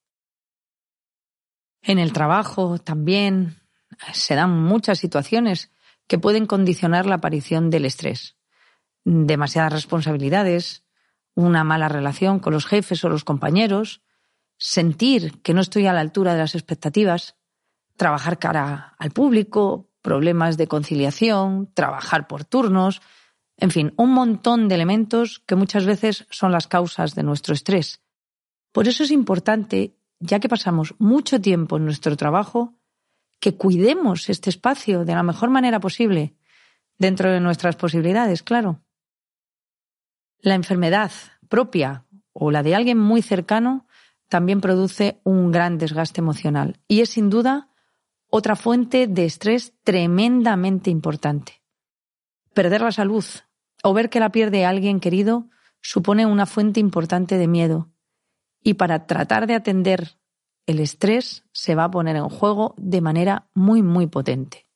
En 1.83 1.99
el 1.99 2.13
trabajo 2.13 2.79
también 2.79 3.63
se 4.13 4.35
dan 4.35 4.51
muchas 4.63 4.99
situaciones 4.99 5.71
que 6.07 6.19
pueden 6.19 6.47
condicionar 6.47 7.07
la 7.07 7.17
aparición 7.17 7.71
del 7.71 7.87
estrés. 7.87 8.37
Demasiadas 9.05 9.73
responsabilidades, 9.73 10.85
una 11.39 11.63
mala 11.63 11.89
relación 11.89 12.41
con 12.41 12.53
los 12.53 12.67
jefes 12.67 13.05
o 13.05 13.09
los 13.09 13.23
compañeros, 13.23 14.03
sentir 14.57 15.41
que 15.43 15.55
no 15.55 15.61
estoy 15.61 15.87
a 15.87 15.93
la 15.93 16.01
altura 16.01 16.33
de 16.33 16.41
las 16.41 16.57
expectativas, 16.57 17.37
trabajar 17.97 18.41
cara 18.41 18.97
al 18.99 19.13
público, 19.13 19.89
problemas 20.03 20.57
de 20.57 20.67
conciliación, 20.67 21.73
trabajar 21.75 22.27
por 22.27 22.45
turnos, 22.45 23.03
en 23.57 23.71
fin, 23.71 23.95
un 23.97 24.15
montón 24.15 24.67
de 24.67 24.75
elementos 24.75 25.39
que 25.47 25.55
muchas 25.55 25.87
veces 25.87 26.27
son 26.29 26.51
las 26.51 26.67
causas 26.67 27.15
de 27.15 27.23
nuestro 27.23 27.55
estrés. 27.55 28.03
Por 28.73 28.89
eso 28.89 29.05
es 29.05 29.13
importante, 29.13 29.97
ya 30.19 30.41
que 30.41 30.49
pasamos 30.49 30.97
mucho 30.99 31.41
tiempo 31.41 31.77
en 31.77 31.85
nuestro 31.85 32.17
trabajo, 32.17 32.75
que 33.39 33.55
cuidemos 33.55 34.29
este 34.29 34.51
espacio 34.51 35.05
de 35.05 35.15
la 35.15 35.23
mejor 35.23 35.51
manera 35.51 35.79
posible, 35.79 36.35
dentro 36.99 37.31
de 37.31 37.39
nuestras 37.39 37.77
posibilidades, 37.77 38.43
claro. 38.43 38.81
La 40.41 40.55
enfermedad 40.55 41.11
propia 41.49 42.07
o 42.33 42.51
la 42.51 42.63
de 42.63 42.75
alguien 42.75 42.99
muy 42.99 43.23
cercano 43.23 43.87
también 44.29 44.61
produce 44.61 45.21
un 45.25 45.51
gran 45.51 45.79
desgaste 45.79 46.21
emocional 46.21 46.81
y 46.87 47.01
es 47.01 47.11
sin 47.11 47.31
duda 47.31 47.71
otra 48.31 48.57
fuente 48.57 49.07
de 49.07 49.25
estrés 49.25 49.75
tremendamente 49.83 50.91
importante. 50.91 51.63
Perder 52.55 52.83
la 52.83 52.93
salud 52.93 53.25
o 53.83 53.95
ver 53.95 54.11
que 54.11 54.21
la 54.21 54.31
pierde 54.31 54.65
alguien 54.65 55.01
querido 55.01 55.49
supone 55.81 56.27
una 56.27 56.47
fuente 56.47 56.81
importante 56.81 57.39
de 57.39 57.49
miedo 57.49 57.91
y 58.63 58.75
para 58.75 59.07
tratar 59.07 59.47
de 59.47 59.55
atender 59.55 60.19
el 60.67 60.81
estrés 60.81 61.47
se 61.53 61.75
va 61.75 61.85
a 61.85 61.91
poner 61.91 62.17
en 62.17 62.29
juego 62.29 62.75
de 62.77 63.01
manera 63.01 63.49
muy, 63.55 63.83
muy 63.83 64.07
potente. 64.07 64.69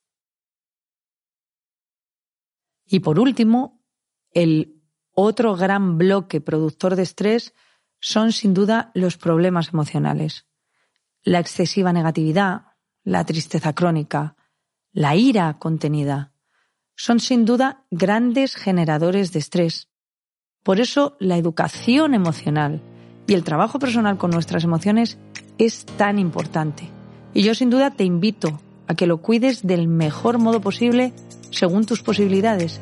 Y 2.85 2.99
por 2.99 3.19
último, 3.19 3.83
el 4.31 4.82
otro 5.13 5.55
gran 5.55 5.97
bloque 5.97 6.41
productor 6.41 6.95
de 6.95 7.03
estrés 7.03 7.53
son 7.99 8.31
sin 8.31 8.53
duda 8.53 8.91
los 8.93 9.17
problemas 9.17 9.69
emocionales. 9.73 10.45
La 11.23 11.39
excesiva 11.39 11.93
negatividad, 11.93 12.63
la 13.03 13.25
tristeza 13.25 13.73
crónica, 13.73 14.35
la 14.91 15.15
ira 15.15 15.57
contenida, 15.59 16.33
son 16.95 17.19
sin 17.19 17.45
duda 17.45 17.85
grandes 17.91 18.55
generadores 18.55 19.31
de 19.31 19.39
estrés. 19.39 19.89
Por 20.63 20.79
eso 20.79 21.15
la 21.19 21.37
educación 21.37 22.13
emocional 22.13 22.81
y 23.27 23.33
el 23.33 23.43
trabajo 23.43 23.79
personal 23.79 24.17
con 24.17 24.31
nuestras 24.31 24.63
emociones 24.63 25.17
es 25.57 25.85
tan 25.85 26.19
importante. 26.19 26.89
Y 27.33 27.43
yo 27.43 27.55
sin 27.55 27.69
duda 27.69 27.91
te 27.91 28.03
invito 28.03 28.59
a 28.87 28.95
que 28.95 29.07
lo 29.07 29.17
cuides 29.17 29.65
del 29.65 29.87
mejor 29.87 30.39
modo 30.39 30.61
posible 30.61 31.13
según 31.51 31.85
tus 31.85 32.01
posibilidades, 32.01 32.81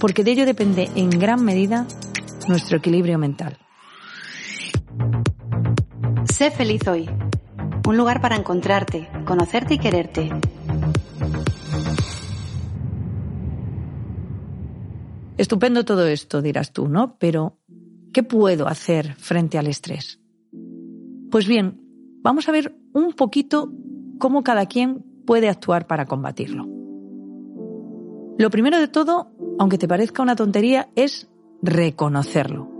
porque 0.00 0.24
de 0.24 0.32
ello 0.32 0.46
depende 0.46 0.90
en 0.94 1.10
gran 1.10 1.44
medida 1.44 1.86
nuestro 2.48 2.78
equilibrio 2.78 3.18
mental. 3.18 3.58
Sé 6.24 6.50
feliz 6.50 6.86
hoy 6.86 7.08
un 7.88 7.96
lugar 7.96 8.20
para 8.20 8.36
encontrarte, 8.36 9.08
conocerte 9.24 9.74
y 9.74 9.78
quererte. 9.78 10.30
Estupendo 15.38 15.84
todo 15.84 16.06
esto, 16.06 16.42
dirás 16.42 16.72
tú, 16.72 16.88
¿no? 16.88 17.16
Pero, 17.18 17.58
¿qué 18.12 18.22
puedo 18.22 18.68
hacer 18.68 19.14
frente 19.14 19.56
al 19.56 19.68
estrés? 19.68 20.20
Pues 21.30 21.46
bien, 21.46 21.80
vamos 22.22 22.48
a 22.48 22.52
ver 22.52 22.76
un 22.92 23.12
poquito 23.14 23.72
cómo 24.18 24.42
cada 24.42 24.66
quien 24.66 25.04
puede 25.24 25.48
actuar 25.48 25.86
para 25.86 26.04
combatirlo. 26.04 26.77
Lo 28.38 28.50
primero 28.50 28.78
de 28.78 28.86
todo, 28.86 29.32
aunque 29.58 29.78
te 29.78 29.88
parezca 29.88 30.22
una 30.22 30.36
tontería, 30.36 30.90
es 30.94 31.28
reconocerlo. 31.60 32.70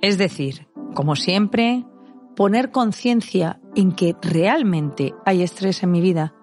Es 0.00 0.16
decir, 0.16 0.66
como 0.94 1.14
siempre, 1.14 1.84
poner 2.34 2.70
conciencia 2.70 3.60
en 3.74 3.92
que 3.92 4.16
realmente 4.22 5.14
hay 5.26 5.42
estrés 5.42 5.82
en 5.82 5.92
mi 5.92 6.00
vida 6.00 6.34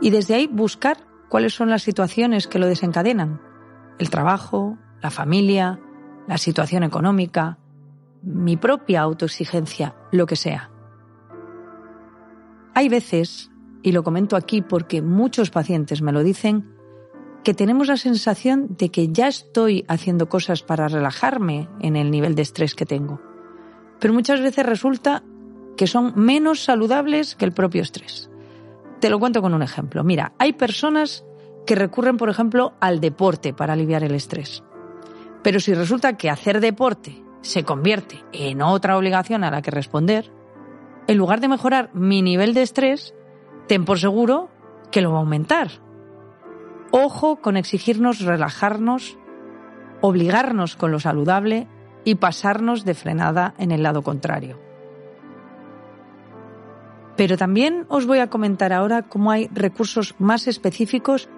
y 0.00 0.08
desde 0.08 0.34
ahí 0.34 0.46
buscar 0.46 1.06
cuáles 1.28 1.52
son 1.52 1.68
las 1.68 1.82
situaciones 1.82 2.46
que 2.46 2.58
lo 2.58 2.66
desencadenan. 2.66 3.42
El 3.98 4.08
trabajo, 4.08 4.78
la 5.02 5.10
familia, 5.10 5.78
la 6.26 6.38
situación 6.38 6.84
económica, 6.84 7.58
mi 8.22 8.56
propia 8.56 9.02
autoexigencia, 9.02 9.94
lo 10.10 10.24
que 10.24 10.36
sea. 10.36 10.70
Hay 12.74 12.88
veces, 12.88 13.50
y 13.82 13.92
lo 13.92 14.02
comento 14.02 14.36
aquí 14.36 14.62
porque 14.62 15.02
muchos 15.02 15.50
pacientes 15.50 16.00
me 16.00 16.12
lo 16.12 16.22
dicen, 16.22 16.77
que 17.44 17.54
tenemos 17.54 17.88
la 17.88 17.96
sensación 17.96 18.76
de 18.76 18.90
que 18.90 19.08
ya 19.08 19.28
estoy 19.28 19.84
haciendo 19.88 20.28
cosas 20.28 20.62
para 20.62 20.88
relajarme 20.88 21.68
en 21.80 21.96
el 21.96 22.10
nivel 22.10 22.34
de 22.34 22.42
estrés 22.42 22.74
que 22.74 22.86
tengo 22.86 23.20
pero 23.98 24.14
muchas 24.14 24.40
veces 24.40 24.64
resulta 24.64 25.22
que 25.76 25.86
son 25.86 26.12
menos 26.16 26.64
saludables 26.64 27.34
que 27.34 27.44
el 27.44 27.52
propio 27.52 27.82
estrés. 27.82 28.30
Te 29.00 29.10
lo 29.10 29.18
cuento 29.18 29.42
con 29.42 29.54
un 29.54 29.62
ejemplo. 29.62 30.02
Mira, 30.02 30.32
hay 30.38 30.52
personas 30.52 31.24
que 31.66 31.74
recurren, 31.74 32.16
por 32.16 32.30
ejemplo, 32.30 32.74
al 32.80 33.00
deporte 33.00 33.52
para 33.52 33.74
aliviar 33.74 34.02
el 34.02 34.14
estrés. 34.14 34.62
Pero 35.42 35.60
si 35.60 35.74
resulta 35.74 36.16
que 36.16 36.30
hacer 36.30 36.60
deporte 36.60 37.22
se 37.42 37.62
convierte 37.62 38.24
en 38.32 38.62
otra 38.62 38.96
obligación 38.96 39.44
a 39.44 39.50
la 39.50 39.62
que 39.62 39.70
responder, 39.70 40.32
en 41.06 41.16
lugar 41.16 41.40
de 41.40 41.48
mejorar 41.48 41.90
mi 41.94 42.22
nivel 42.22 42.54
de 42.54 42.62
estrés, 42.62 43.14
ten 43.68 43.84
por 43.84 43.98
seguro 43.98 44.50
que 44.90 45.00
lo 45.00 45.12
va 45.12 45.18
a 45.18 45.20
aumentar. 45.20 45.70
Ojo 46.90 47.36
con 47.36 47.56
exigirnos 47.56 48.20
relajarnos, 48.20 49.18
obligarnos 50.00 50.76
con 50.76 50.90
lo 50.90 51.00
saludable 51.00 51.68
y 52.04 52.14
pasarnos 52.14 52.84
de 52.84 52.94
frenada 52.94 53.54
en 53.58 53.70
el 53.70 53.82
lado 53.82 54.02
contrario. 54.02 54.58
Pero 57.16 57.36
también 57.36 57.84
os 57.88 58.06
voy 58.06 58.20
a 58.20 58.30
comentar 58.30 58.72
ahora 58.72 59.02
cómo 59.02 59.32
hay 59.32 59.48
recursos 59.52 60.14
más 60.18 60.46
específicos 60.46 61.28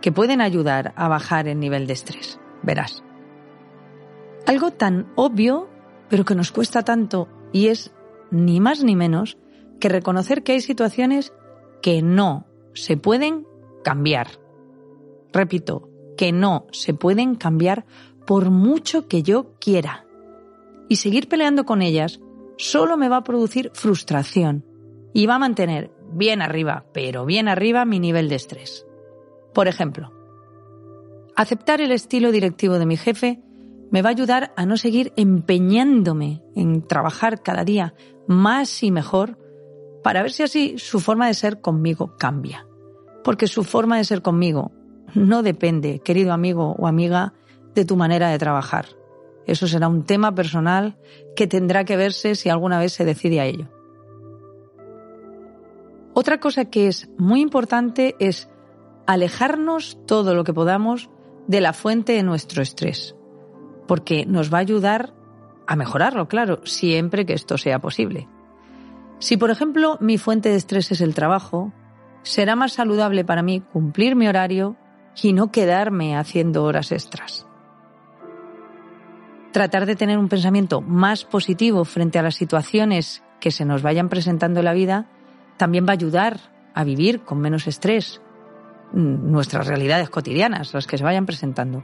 que 0.00 0.12
pueden 0.12 0.40
ayudar 0.40 0.92
a 0.96 1.08
bajar 1.08 1.46
el 1.46 1.60
nivel 1.60 1.86
de 1.86 1.92
estrés. 1.92 2.40
Verás. 2.62 3.04
Algo 4.46 4.72
tan 4.72 5.12
obvio, 5.14 5.68
pero 6.08 6.24
que 6.24 6.34
nos 6.34 6.50
cuesta 6.50 6.82
tanto, 6.82 7.28
y 7.52 7.68
es 7.68 7.94
ni 8.30 8.58
más 8.58 8.82
ni 8.82 8.96
menos 8.96 9.38
que 9.78 9.88
reconocer 9.88 10.42
que 10.42 10.52
hay 10.52 10.60
situaciones 10.60 11.32
que 11.80 12.02
no 12.02 12.46
se 12.74 12.96
pueden 12.96 13.46
cambiar. 13.84 14.39
Repito, 15.32 15.88
que 16.16 16.32
no 16.32 16.66
se 16.72 16.94
pueden 16.94 17.34
cambiar 17.34 17.86
por 18.26 18.50
mucho 18.50 19.08
que 19.08 19.22
yo 19.22 19.54
quiera. 19.58 20.06
Y 20.88 20.96
seguir 20.96 21.28
peleando 21.28 21.64
con 21.64 21.82
ellas 21.82 22.20
solo 22.56 22.96
me 22.96 23.08
va 23.08 23.18
a 23.18 23.24
producir 23.24 23.70
frustración 23.74 24.64
y 25.14 25.26
va 25.26 25.36
a 25.36 25.38
mantener 25.38 25.90
bien 26.12 26.42
arriba, 26.42 26.84
pero 26.92 27.24
bien 27.24 27.48
arriba 27.48 27.84
mi 27.84 27.98
nivel 27.98 28.28
de 28.28 28.36
estrés. 28.36 28.86
Por 29.54 29.66
ejemplo, 29.66 30.12
aceptar 31.36 31.80
el 31.80 31.92
estilo 31.92 32.32
directivo 32.32 32.78
de 32.78 32.86
mi 32.86 32.96
jefe 32.96 33.40
me 33.90 34.02
va 34.02 34.10
a 34.10 34.12
ayudar 34.12 34.52
a 34.56 34.66
no 34.66 34.76
seguir 34.76 35.12
empeñándome 35.16 36.42
en 36.54 36.86
trabajar 36.86 37.42
cada 37.42 37.64
día 37.64 37.94
más 38.26 38.82
y 38.82 38.90
mejor 38.90 39.38
para 40.02 40.22
ver 40.22 40.32
si 40.32 40.42
así 40.42 40.74
su 40.78 41.00
forma 41.00 41.26
de 41.26 41.34
ser 41.34 41.60
conmigo 41.60 42.14
cambia. 42.16 42.66
Porque 43.24 43.48
su 43.48 43.64
forma 43.64 43.96
de 43.96 44.04
ser 44.04 44.22
conmigo 44.22 44.72
no 45.14 45.42
depende, 45.42 46.00
querido 46.00 46.32
amigo 46.32 46.74
o 46.78 46.86
amiga, 46.86 47.34
de 47.74 47.84
tu 47.84 47.96
manera 47.96 48.28
de 48.28 48.38
trabajar. 48.38 48.86
Eso 49.46 49.66
será 49.66 49.88
un 49.88 50.04
tema 50.04 50.34
personal 50.34 50.98
que 51.34 51.46
tendrá 51.46 51.84
que 51.84 51.96
verse 51.96 52.34
si 52.34 52.48
alguna 52.48 52.78
vez 52.78 52.92
se 52.92 53.04
decide 53.04 53.40
a 53.40 53.46
ello. 53.46 53.68
Otra 56.14 56.38
cosa 56.38 56.66
que 56.66 56.88
es 56.88 57.08
muy 57.18 57.40
importante 57.40 58.16
es 58.18 58.50
alejarnos 59.06 59.98
todo 60.06 60.34
lo 60.34 60.44
que 60.44 60.52
podamos 60.52 61.10
de 61.46 61.60
la 61.60 61.72
fuente 61.72 62.12
de 62.12 62.22
nuestro 62.22 62.62
estrés, 62.62 63.16
porque 63.86 64.26
nos 64.26 64.52
va 64.52 64.58
a 64.58 64.60
ayudar 64.60 65.14
a 65.66 65.76
mejorarlo, 65.76 66.28
claro, 66.28 66.60
siempre 66.64 67.26
que 67.26 67.32
esto 67.32 67.56
sea 67.56 67.78
posible. 67.78 68.28
Si, 69.18 69.36
por 69.36 69.50
ejemplo, 69.50 69.98
mi 70.00 70.18
fuente 70.18 70.48
de 70.48 70.56
estrés 70.56 70.92
es 70.92 71.00
el 71.00 71.14
trabajo, 71.14 71.72
será 72.22 72.56
más 72.56 72.72
saludable 72.72 73.24
para 73.24 73.42
mí 73.42 73.60
cumplir 73.60 74.16
mi 74.16 74.28
horario 74.28 74.76
y 75.22 75.32
no 75.32 75.50
quedarme 75.50 76.16
haciendo 76.16 76.64
horas 76.64 76.92
extras. 76.92 77.46
Tratar 79.52 79.86
de 79.86 79.96
tener 79.96 80.18
un 80.18 80.28
pensamiento 80.28 80.80
más 80.80 81.24
positivo 81.24 81.84
frente 81.84 82.18
a 82.18 82.22
las 82.22 82.36
situaciones 82.36 83.22
que 83.40 83.50
se 83.50 83.64
nos 83.64 83.82
vayan 83.82 84.08
presentando 84.08 84.60
en 84.60 84.64
la 84.64 84.72
vida 84.72 85.06
también 85.56 85.84
va 85.84 85.90
a 85.90 85.94
ayudar 85.94 86.38
a 86.74 86.84
vivir 86.84 87.20
con 87.20 87.40
menos 87.40 87.66
estrés 87.66 88.20
mm, 88.92 89.30
nuestras 89.30 89.66
realidades 89.66 90.08
cotidianas, 90.08 90.72
las 90.72 90.86
que 90.86 90.98
se 90.98 91.04
vayan 91.04 91.26
presentando. 91.26 91.82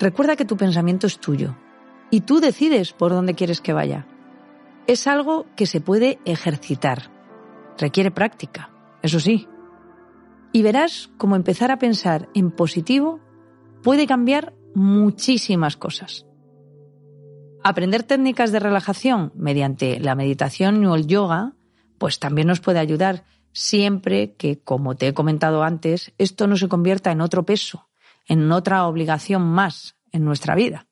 Recuerda 0.00 0.36
que 0.36 0.44
tu 0.44 0.56
pensamiento 0.56 1.06
es 1.06 1.18
tuyo 1.18 1.56
y 2.10 2.22
tú 2.22 2.40
decides 2.40 2.92
por 2.92 3.12
dónde 3.12 3.34
quieres 3.34 3.60
que 3.60 3.72
vaya. 3.72 4.06
Es 4.86 5.06
algo 5.06 5.46
que 5.54 5.66
se 5.66 5.80
puede 5.80 6.18
ejercitar. 6.24 7.10
Requiere 7.78 8.10
práctica, 8.10 8.70
eso 9.02 9.20
sí. 9.20 9.48
Y 10.52 10.62
verás 10.62 11.10
cómo 11.18 11.36
empezar 11.36 11.70
a 11.70 11.78
pensar 11.78 12.28
en 12.34 12.50
positivo 12.50 13.20
puede 13.82 14.06
cambiar 14.06 14.54
muchísimas 14.74 15.76
cosas. 15.76 16.26
Aprender 17.62 18.02
técnicas 18.02 18.52
de 18.52 18.60
relajación 18.60 19.32
mediante 19.34 20.00
la 20.00 20.14
meditación 20.14 20.84
o 20.86 20.94
el 20.94 21.06
yoga, 21.06 21.54
pues 21.98 22.18
también 22.18 22.48
nos 22.48 22.60
puede 22.60 22.78
ayudar 22.78 23.24
siempre 23.52 24.34
que, 24.34 24.60
como 24.60 24.96
te 24.96 25.08
he 25.08 25.14
comentado 25.14 25.62
antes, 25.62 26.12
esto 26.18 26.46
no 26.46 26.56
se 26.56 26.68
convierta 26.68 27.10
en 27.10 27.20
otro 27.20 27.44
peso, 27.44 27.88
en 28.26 28.50
otra 28.52 28.86
obligación 28.86 29.42
más 29.42 29.96
en 30.12 30.24
nuestra 30.24 30.54
vida. 30.54 30.86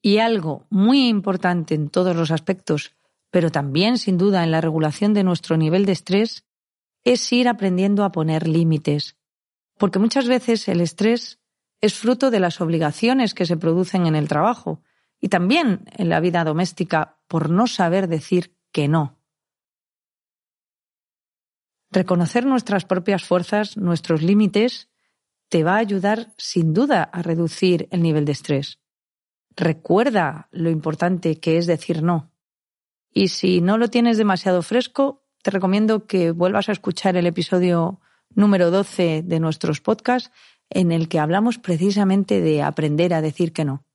Y 0.00 0.18
algo 0.18 0.66
muy 0.70 1.08
importante 1.08 1.74
en 1.74 1.90
todos 1.90 2.16
los 2.16 2.30
aspectos, 2.30 2.92
pero 3.30 3.50
también 3.50 3.98
sin 3.98 4.16
duda 4.16 4.44
en 4.44 4.50
la 4.50 4.60
regulación 4.60 5.12
de 5.12 5.24
nuestro 5.24 5.56
nivel 5.56 5.84
de 5.84 5.92
estrés, 5.92 6.44
es 7.04 7.32
ir 7.32 7.48
aprendiendo 7.48 8.04
a 8.04 8.12
poner 8.12 8.46
límites, 8.46 9.16
porque 9.78 9.98
muchas 9.98 10.26
veces 10.26 10.68
el 10.68 10.80
estrés 10.80 11.40
es 11.80 11.94
fruto 11.94 12.30
de 12.30 12.40
las 12.40 12.60
obligaciones 12.60 13.34
que 13.34 13.46
se 13.46 13.56
producen 13.56 14.06
en 14.06 14.16
el 14.16 14.28
trabajo 14.28 14.82
y 15.20 15.28
también 15.28 15.84
en 15.92 16.08
la 16.08 16.20
vida 16.20 16.44
doméstica 16.44 17.18
por 17.28 17.50
no 17.50 17.66
saber 17.66 18.08
decir 18.08 18.56
que 18.72 18.88
no. 18.88 19.18
Reconocer 21.90 22.44
nuestras 22.44 22.84
propias 22.84 23.24
fuerzas, 23.24 23.76
nuestros 23.76 24.22
límites, 24.22 24.90
te 25.48 25.64
va 25.64 25.76
a 25.76 25.78
ayudar 25.78 26.34
sin 26.36 26.74
duda 26.74 27.02
a 27.02 27.22
reducir 27.22 27.88
el 27.90 28.02
nivel 28.02 28.24
de 28.24 28.32
estrés. 28.32 28.80
Recuerda 29.56 30.48
lo 30.52 30.70
importante 30.70 31.40
que 31.40 31.56
es 31.56 31.66
decir 31.66 32.02
no. 32.02 32.30
Y 33.10 33.28
si 33.28 33.60
no 33.60 33.78
lo 33.78 33.88
tienes 33.88 34.18
demasiado 34.18 34.62
fresco, 34.62 35.24
te 35.48 35.52
recomiendo 35.52 36.06
que 36.06 36.30
vuelvas 36.30 36.68
a 36.68 36.72
escuchar 36.72 37.16
el 37.16 37.26
episodio 37.26 38.02
número 38.34 38.70
12 38.70 39.22
de 39.22 39.40
nuestros 39.40 39.80
podcasts 39.80 40.30
en 40.68 40.92
el 40.92 41.08
que 41.08 41.20
hablamos 41.20 41.56
precisamente 41.56 42.42
de 42.42 42.62
aprender 42.62 43.14
a 43.14 43.22
decir 43.22 43.54
que 43.54 43.64
no. 43.64 43.86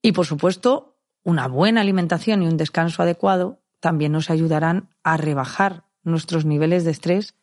Y 0.00 0.12
por 0.12 0.24
supuesto, 0.24 0.96
una 1.22 1.48
buena 1.48 1.82
alimentación 1.82 2.42
y 2.42 2.46
un 2.46 2.56
descanso 2.56 3.02
adecuado 3.02 3.60
también 3.78 4.12
nos 4.12 4.30
ayudarán 4.30 4.88
a 5.02 5.18
rebajar 5.18 5.84
nuestros 6.02 6.46
niveles 6.46 6.84
de 6.84 6.92
estrés 6.92 7.34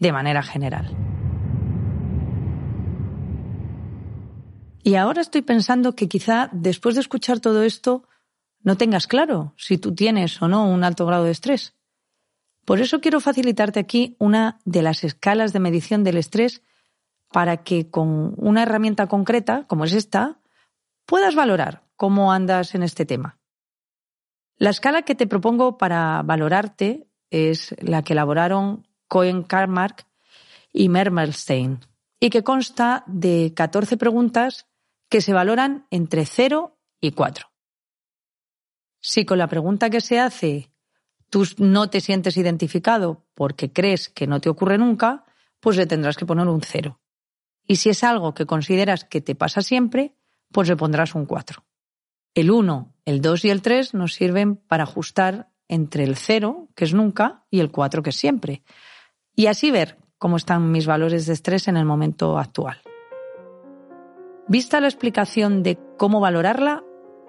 de 0.00 0.10
manera 0.10 0.42
general. 0.42 0.96
Y 4.82 4.96
ahora 4.96 5.20
estoy 5.20 5.42
pensando 5.42 5.94
que 5.94 6.08
quizá 6.08 6.50
después 6.50 6.96
de 6.96 7.02
escuchar 7.02 7.38
todo 7.38 7.62
esto 7.62 8.08
no 8.64 8.76
tengas 8.76 9.06
claro 9.06 9.54
si 9.56 9.78
tú 9.78 9.94
tienes 9.94 10.42
o 10.42 10.48
no 10.48 10.68
un 10.68 10.82
alto 10.82 11.06
grado 11.06 11.24
de 11.24 11.30
estrés. 11.30 11.74
Por 12.64 12.80
eso 12.80 13.00
quiero 13.00 13.20
facilitarte 13.20 13.78
aquí 13.78 14.16
una 14.18 14.58
de 14.64 14.82
las 14.82 15.04
escalas 15.04 15.52
de 15.52 15.60
medición 15.60 16.02
del 16.02 16.16
estrés 16.16 16.62
para 17.30 17.58
que 17.58 17.90
con 17.90 18.34
una 18.38 18.62
herramienta 18.62 19.06
concreta, 19.06 19.66
como 19.66 19.84
es 19.84 19.92
esta, 19.92 20.40
puedas 21.04 21.34
valorar 21.34 21.84
cómo 21.96 22.32
andas 22.32 22.74
en 22.74 22.82
este 22.82 23.04
tema. 23.04 23.38
La 24.56 24.70
escala 24.70 25.02
que 25.02 25.14
te 25.14 25.26
propongo 25.26 25.76
para 25.76 26.22
valorarte 26.22 27.06
es 27.30 27.74
la 27.80 28.02
que 28.02 28.14
elaboraron 28.14 28.86
Cohen 29.08 29.42
Karmark 29.42 30.06
y 30.72 30.88
Mermelstein 30.88 31.80
y 32.18 32.30
que 32.30 32.42
consta 32.42 33.04
de 33.06 33.52
14 33.54 33.96
preguntas 33.98 34.66
que 35.10 35.20
se 35.20 35.34
valoran 35.34 35.86
entre 35.90 36.24
0 36.24 36.78
y 37.00 37.12
4. 37.12 37.53
Si 39.06 39.26
con 39.26 39.36
la 39.36 39.48
pregunta 39.48 39.90
que 39.90 40.00
se 40.00 40.18
hace 40.18 40.70
tú 41.28 41.44
no 41.58 41.90
te 41.90 42.00
sientes 42.00 42.38
identificado 42.38 43.26
porque 43.34 43.70
crees 43.70 44.08
que 44.08 44.26
no 44.26 44.40
te 44.40 44.48
ocurre 44.48 44.78
nunca, 44.78 45.26
pues 45.60 45.76
le 45.76 45.84
tendrás 45.84 46.16
que 46.16 46.24
poner 46.24 46.48
un 46.48 46.62
cero. 46.62 47.00
Y 47.66 47.76
si 47.76 47.90
es 47.90 48.02
algo 48.02 48.32
que 48.32 48.46
consideras 48.46 49.04
que 49.04 49.20
te 49.20 49.34
pasa 49.34 49.60
siempre, 49.60 50.14
pues 50.50 50.68
le 50.68 50.76
pondrás 50.76 51.14
un 51.14 51.26
4. 51.26 51.62
El 52.34 52.50
1, 52.50 52.94
el 53.04 53.20
2 53.20 53.44
y 53.44 53.50
el 53.50 53.60
3 53.60 53.92
nos 53.92 54.14
sirven 54.14 54.56
para 54.56 54.84
ajustar 54.84 55.50
entre 55.68 56.04
el 56.04 56.16
0, 56.16 56.70
que 56.74 56.86
es 56.86 56.94
nunca, 56.94 57.44
y 57.50 57.60
el 57.60 57.70
4, 57.70 58.02
que 58.02 58.08
es 58.08 58.16
siempre. 58.16 58.62
Y 59.36 59.48
así 59.48 59.70
ver 59.70 59.98
cómo 60.16 60.38
están 60.38 60.72
mis 60.72 60.86
valores 60.86 61.26
de 61.26 61.34
estrés 61.34 61.68
en 61.68 61.76
el 61.76 61.84
momento 61.84 62.38
actual. 62.38 62.80
Vista 64.48 64.80
la 64.80 64.88
explicación 64.88 65.62
de 65.62 65.78
cómo 65.98 66.20
valorarla, 66.20 66.84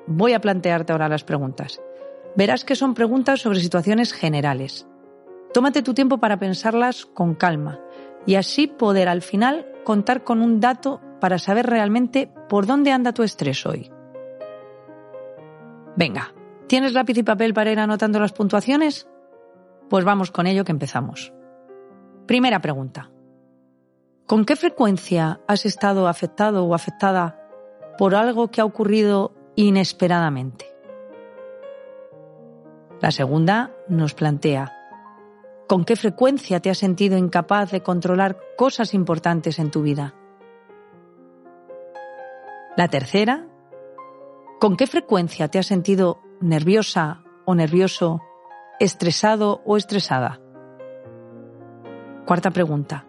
voy 0.08 0.34
a 0.34 0.42
plantearte 0.42 0.92
ahora 0.92 1.10
las 1.10 1.24
preguntas 1.24 1.80
verás 2.36 2.66
que 2.66 2.76
son 2.76 2.94
preguntas 2.94 3.42
sobre 3.42 3.60
situaciones 3.60 4.14
generales. 4.14 4.88
Tómate 5.54 5.82
tu 5.82 5.94
tiempo 5.94 6.18
para 6.20 6.38
pensarlas 6.38 7.06
con 7.06 7.34
calma 7.36 7.80
y 8.26 8.36
así 8.36 8.68
poder 8.68 9.08
al 9.08 9.22
final 9.22 9.66
contar 9.84 10.24
con 10.24 10.42
un 10.42 10.60
dato 10.60 11.02
para 11.22 11.40
saber 11.40 11.66
realmente 11.66 12.30
por 12.50 12.66
dónde 12.66 12.92
anda 12.92 13.14
tu 13.14 13.24
estrés 13.24 13.66
hoy. 13.66 13.90
Venga, 15.96 16.34
¿tienes 16.68 16.94
lápiz 16.94 17.18
y 17.18 17.24
papel 17.24 17.54
para 17.54 17.72
ir 17.72 17.80
anotando 17.80 18.20
las 18.20 18.34
puntuaciones? 18.34 19.08
Pues 19.90 20.04
vamos 20.04 20.32
con 20.32 20.46
ello 20.46 20.66
que 20.66 20.74
empezamos. 20.74 21.34
Primera 22.26 22.60
pregunta. 22.60 23.12
¿Con 24.26 24.44
qué 24.44 24.56
frecuencia 24.56 25.40
has 25.48 25.66
estado 25.66 26.08
afectado 26.08 26.66
o 26.66 26.74
afectada 26.74 27.40
por 27.98 28.16
algo 28.16 28.50
que 28.50 28.60
ha 28.60 28.66
ocurrido 28.66 29.34
inesperadamente? 29.56 30.66
La 33.02 33.12
segunda 33.12 33.72
nos 33.88 34.14
plantea, 34.14 34.74
¿con 35.68 35.86
qué 35.86 35.96
frecuencia 35.96 36.60
te 36.60 36.70
has 36.70 36.78
sentido 36.78 37.18
incapaz 37.18 37.72
de 37.72 37.82
controlar 37.82 38.38
cosas 38.58 38.94
importantes 38.94 39.60
en 39.60 39.72
tu 39.72 39.82
vida? 39.82 40.16
La 42.78 42.88
tercera, 42.88 43.48
¿con 44.60 44.76
qué 44.76 44.88
frecuencia 44.88 45.48
te 45.48 45.60
has 45.60 45.66
sentido 45.66 46.22
nerviosa 46.42 47.24
o 47.46 47.56
nervioso, 47.56 48.22
estresado 48.80 49.62
o 49.66 49.78
estresada? 49.78 50.42
Cuarta 52.26 52.52
pregunta, 52.52 53.06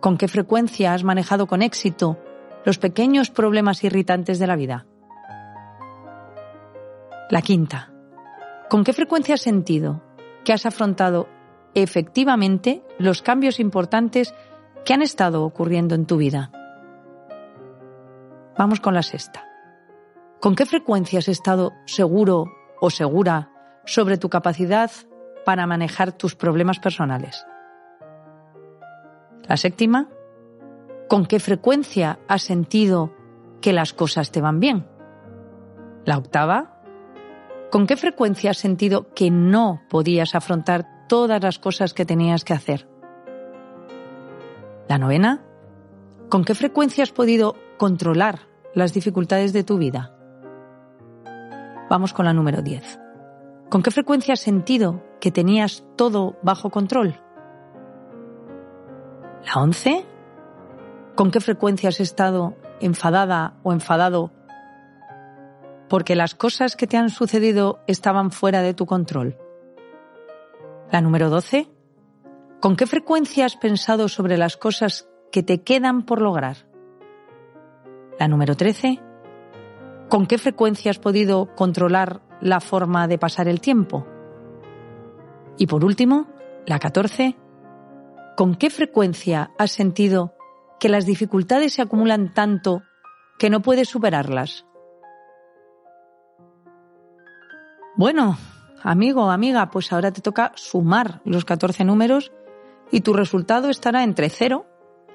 ¿con 0.00 0.16
qué 0.16 0.26
frecuencia 0.28 0.94
has 0.94 1.04
manejado 1.04 1.46
con 1.46 1.62
éxito 1.62 2.18
los 2.64 2.78
pequeños 2.78 3.30
problemas 3.30 3.84
irritantes 3.84 4.38
de 4.38 4.46
la 4.46 4.56
vida? 4.56 4.86
La 7.30 7.42
quinta, 7.42 7.90
¿Con 8.70 8.84
qué 8.84 8.92
frecuencia 8.92 9.34
has 9.34 9.40
sentido 9.40 10.00
que 10.44 10.52
has 10.52 10.64
afrontado 10.64 11.28
efectivamente 11.74 12.84
los 13.00 13.20
cambios 13.20 13.58
importantes 13.58 14.32
que 14.84 14.94
han 14.94 15.02
estado 15.02 15.42
ocurriendo 15.42 15.96
en 15.96 16.06
tu 16.06 16.18
vida? 16.18 16.52
Vamos 18.56 18.78
con 18.78 18.94
la 18.94 19.02
sexta. 19.02 19.44
¿Con 20.40 20.54
qué 20.54 20.66
frecuencia 20.66 21.18
has 21.18 21.26
estado 21.26 21.72
seguro 21.84 22.46
o 22.80 22.90
segura 22.90 23.50
sobre 23.86 24.18
tu 24.18 24.28
capacidad 24.28 24.92
para 25.44 25.66
manejar 25.66 26.12
tus 26.12 26.36
problemas 26.36 26.78
personales? 26.78 27.44
La 29.48 29.56
séptima. 29.56 30.08
¿Con 31.08 31.26
qué 31.26 31.40
frecuencia 31.40 32.20
has 32.28 32.42
sentido 32.42 33.12
que 33.60 33.72
las 33.72 33.92
cosas 33.92 34.30
te 34.30 34.40
van 34.40 34.60
bien? 34.60 34.86
La 36.04 36.18
octava. 36.18 36.79
¿Con 37.70 37.86
qué 37.86 37.96
frecuencia 37.96 38.50
has 38.50 38.58
sentido 38.58 39.14
que 39.14 39.30
no 39.30 39.82
podías 39.88 40.34
afrontar 40.34 41.06
todas 41.08 41.40
las 41.40 41.60
cosas 41.60 41.94
que 41.94 42.04
tenías 42.04 42.42
que 42.42 42.52
hacer? 42.52 42.88
La 44.88 44.98
novena, 44.98 45.44
¿con 46.28 46.44
qué 46.44 46.56
frecuencia 46.56 47.04
has 47.04 47.12
podido 47.12 47.54
controlar 47.78 48.40
las 48.74 48.92
dificultades 48.92 49.52
de 49.52 49.62
tu 49.62 49.78
vida? 49.78 50.16
Vamos 51.88 52.12
con 52.12 52.24
la 52.24 52.32
número 52.32 52.60
10. 52.60 52.98
¿Con 53.68 53.84
qué 53.84 53.92
frecuencia 53.92 54.32
has 54.32 54.40
sentido 54.40 55.04
que 55.20 55.30
tenías 55.30 55.84
todo 55.96 56.36
bajo 56.42 56.70
control? 56.70 57.20
La 59.46 59.62
11. 59.62 60.06
¿Con 61.14 61.30
qué 61.30 61.40
frecuencia 61.40 61.90
has 61.90 62.00
estado 62.00 62.56
enfadada 62.80 63.54
o 63.62 63.72
enfadado 63.72 64.32
porque 65.90 66.14
las 66.14 66.36
cosas 66.36 66.76
que 66.76 66.86
te 66.86 66.96
han 66.96 67.10
sucedido 67.10 67.80
estaban 67.88 68.30
fuera 68.30 68.62
de 68.62 68.74
tu 68.74 68.86
control. 68.86 69.36
La 70.92 71.00
número 71.00 71.28
12. 71.30 71.68
¿Con 72.60 72.76
qué 72.76 72.86
frecuencia 72.86 73.44
has 73.44 73.56
pensado 73.56 74.08
sobre 74.08 74.38
las 74.38 74.56
cosas 74.56 75.08
que 75.32 75.42
te 75.42 75.62
quedan 75.62 76.06
por 76.06 76.22
lograr? 76.22 76.68
La 78.20 78.28
número 78.28 78.54
13. 78.54 79.00
¿Con 80.08 80.26
qué 80.26 80.38
frecuencia 80.38 80.92
has 80.92 81.00
podido 81.00 81.56
controlar 81.56 82.22
la 82.40 82.60
forma 82.60 83.08
de 83.08 83.18
pasar 83.18 83.48
el 83.48 83.60
tiempo? 83.60 84.06
Y 85.58 85.66
por 85.66 85.84
último, 85.84 86.28
la 86.66 86.78
14. 86.78 87.36
¿Con 88.36 88.54
qué 88.54 88.70
frecuencia 88.70 89.50
has 89.58 89.72
sentido 89.72 90.34
que 90.78 90.88
las 90.88 91.04
dificultades 91.04 91.74
se 91.74 91.82
acumulan 91.82 92.32
tanto 92.32 92.82
que 93.40 93.50
no 93.50 93.60
puedes 93.60 93.88
superarlas? 93.88 94.69
Bueno, 98.00 98.38
amigo 98.82 99.30
amiga, 99.30 99.70
pues 99.70 99.92
ahora 99.92 100.10
te 100.10 100.22
toca 100.22 100.52
sumar 100.54 101.20
los 101.26 101.44
14 101.44 101.84
números 101.84 102.32
y 102.90 103.02
tu 103.02 103.12
resultado 103.12 103.68
estará 103.68 104.04
entre 104.04 104.30
0, 104.30 104.64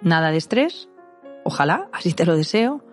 nada 0.04 0.30
de 0.30 0.38
estrés, 0.38 0.88
ojalá, 1.44 1.90
así 1.92 2.14
te 2.14 2.28
lo 2.28 2.38
deseo, 2.38 2.86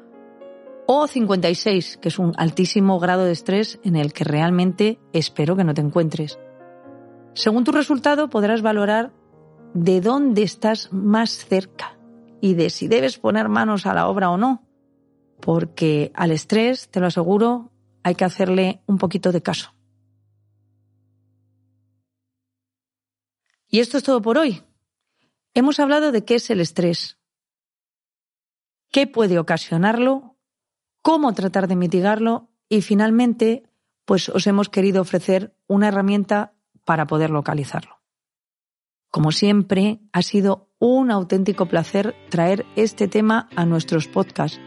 o 0.87 1.07
56, 1.07 1.99
que 1.99 2.09
es 2.09 2.19
un 2.19 2.33
altísimo 2.39 2.99
grado 3.01 3.25
de 3.25 3.33
estrés 3.33 3.81
en 3.85 3.97
el 3.97 4.15
que 4.15 4.25
realmente 4.25 4.99
espero 5.13 5.57
que 5.57 5.65
no 5.65 5.75
te 5.75 5.83
encuentres. 5.83 6.39
Según 7.35 7.65
tu 7.65 7.73
resultado 7.73 8.31
podrás 8.31 8.63
valorar 8.63 9.13
de 9.75 10.01
dónde 10.01 10.43
estás 10.43 10.91
más 10.91 11.33
cerca 11.33 11.99
y 12.41 12.55
de 12.55 12.71
si 12.71 12.89
debes 12.89 13.19
poner 13.19 13.51
manos 13.51 13.85
a 13.85 13.93
la 13.93 14.09
obra 14.09 14.31
o 14.31 14.39
no, 14.39 14.67
porque 15.43 16.13
al 16.15 16.31
estrés, 16.31 16.89
te 16.89 16.99
lo 16.99 17.09
aseguro, 17.09 17.73
hay 18.03 18.15
que 18.15 18.25
hacerle 18.25 18.81
un 18.87 18.97
poquito 18.97 19.33
de 19.33 19.43
caso. 19.43 19.75
Y 23.73 23.81
esto 23.81 23.97
es 23.97 24.05
todo 24.05 24.21
por 24.21 24.37
hoy. 24.37 24.63
Hemos 25.55 25.81
hablado 25.81 26.13
de 26.13 26.27
qué 26.27 26.35
es 26.35 26.51
el 26.51 26.61
estrés, 26.61 27.19
qué 28.91 29.07
puede 29.07 29.39
ocasionarlo, 29.39 30.37
cómo 31.01 31.33
tratar 31.33 31.69
de 31.69 31.77
mitigarlo 31.77 32.51
y 32.69 32.83
finalmente, 32.83 33.63
pues 34.05 34.29
os 34.29 34.47
hemos 34.47 34.69
querido 34.69 35.01
ofrecer 35.01 35.57
una 35.69 35.89
herramienta 35.89 36.53
para 36.85 37.07
poder 37.07 37.31
localizarlo. 37.31 38.03
Como 39.11 39.33
siempre, 39.33 40.01
ha 40.13 40.21
sido 40.21 40.69
un 40.79 41.11
auténtico 41.11 41.65
placer 41.65 42.15
traer 42.29 42.67
este 42.77 43.09
tema 43.09 43.49
a 43.57 43.65
nuestros 43.65 44.07
podcasts. 44.07 44.61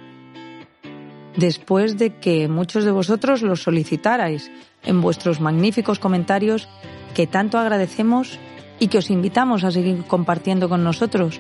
Después 1.37 1.99
de 1.99 2.19
que 2.19 2.47
muchos 2.47 2.85
de 2.85 2.91
vosotros 2.91 3.43
lo 3.43 3.55
solicitarais 3.55 4.49
en 4.81 5.01
vuestros 5.01 5.41
magníficos 5.41 5.99
comentarios 5.99 6.67
que 7.13 7.27
tanto 7.27 7.59
agradecemos 7.59 8.39
y 8.79 8.87
que 8.87 8.97
os 8.97 9.09
invitamos 9.09 9.63
a 9.63 9.71
seguir 9.71 10.03
compartiendo 10.05 10.69
con 10.69 10.83
nosotros 10.83 11.39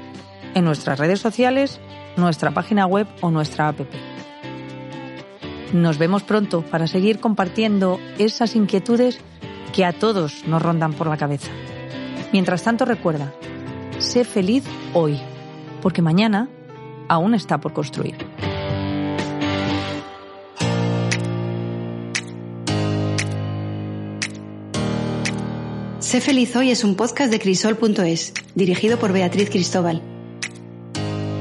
en 0.53 0.65
nuestras 0.65 0.99
redes 0.99 1.19
sociales, 1.19 1.79
nuestra 2.17 2.51
página 2.51 2.85
web 2.85 3.07
o 3.21 3.29
nuestra 3.29 3.69
app. 3.69 3.81
Nos 5.73 5.97
vemos 5.97 6.23
pronto 6.23 6.61
para 6.61 6.87
seguir 6.87 7.19
compartiendo 7.19 7.99
esas 8.17 8.55
inquietudes 8.55 9.19
que 9.73 9.83
a 9.83 9.93
todos 9.93 10.45
nos 10.47 10.61
rondan 10.61 10.93
por 10.93 11.07
la 11.07 11.17
cabeza. 11.17 11.51
Mientras 12.31 12.63
tanto 12.63 12.85
recuerda, 12.85 13.33
sé 13.99 14.23
feliz 14.23 14.63
hoy, 14.93 15.19
porque 15.81 16.01
mañana 16.01 16.47
aún 17.09 17.33
está 17.33 17.59
por 17.59 17.73
construir. 17.73 18.15
Sé 26.05 26.21
feliz 26.21 26.55
hoy 26.55 26.69
es 26.69 26.83
un 26.83 26.93
podcast 26.93 27.31
de 27.31 27.39
crisol.es, 27.39 28.33
dirigido 28.53 28.99
por 28.99 29.11
Beatriz 29.11 29.49
Cristóbal. 29.49 30.03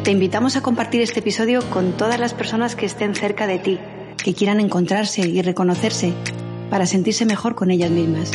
Te 0.05 0.11
invitamos 0.11 0.57
a 0.57 0.63
compartir 0.63 1.03
este 1.03 1.21
episodio 1.21 1.61
con 1.69 1.99
todas 1.99 2.19
las 2.19 2.33
personas 2.33 2.75
que 2.75 2.87
estén 2.87 3.15
cerca 3.15 3.47
de 3.47 3.59
ti, 3.59 3.79
que 4.17 4.33
quieran 4.33 4.61
encontrarse 4.61 5.21
y 5.21 5.43
reconocerse 5.43 6.15
para 6.71 6.87
sentirse 6.87 7.27
mejor 7.27 7.55
con 7.57 7.71
ellas 7.71 7.91
mismas. 7.91 8.31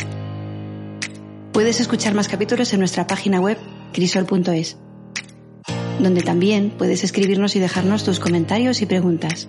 Puedes 1.50 1.80
escuchar 1.80 2.14
más 2.14 2.28
capítulos 2.28 2.72
en 2.74 2.78
nuestra 2.78 3.08
página 3.08 3.40
web 3.40 3.58
crisol.es, 3.92 4.76
donde 5.98 6.22
también 6.22 6.70
puedes 6.70 7.02
escribirnos 7.02 7.56
y 7.56 7.58
dejarnos 7.58 8.04
tus 8.04 8.20
comentarios 8.20 8.82
y 8.82 8.86
preguntas. 8.86 9.48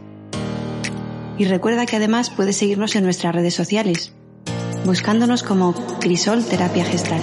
Y 1.37 1.45
recuerda 1.45 1.85
que 1.85 1.97
además 1.97 2.31
puedes 2.31 2.57
seguirnos 2.57 2.95
en 2.95 3.03
nuestras 3.03 3.35
redes 3.35 3.53
sociales, 3.53 4.13
buscándonos 4.85 5.43
como 5.43 5.73
Crisol 5.99 6.45
Terapia 6.45 6.85
Gestal. 6.85 7.21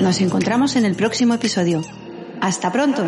Nos 0.00 0.20
encontramos 0.20 0.76
en 0.76 0.84
el 0.84 0.94
próximo 0.94 1.34
episodio. 1.34 1.82
¡Hasta 2.40 2.72
pronto! 2.72 3.04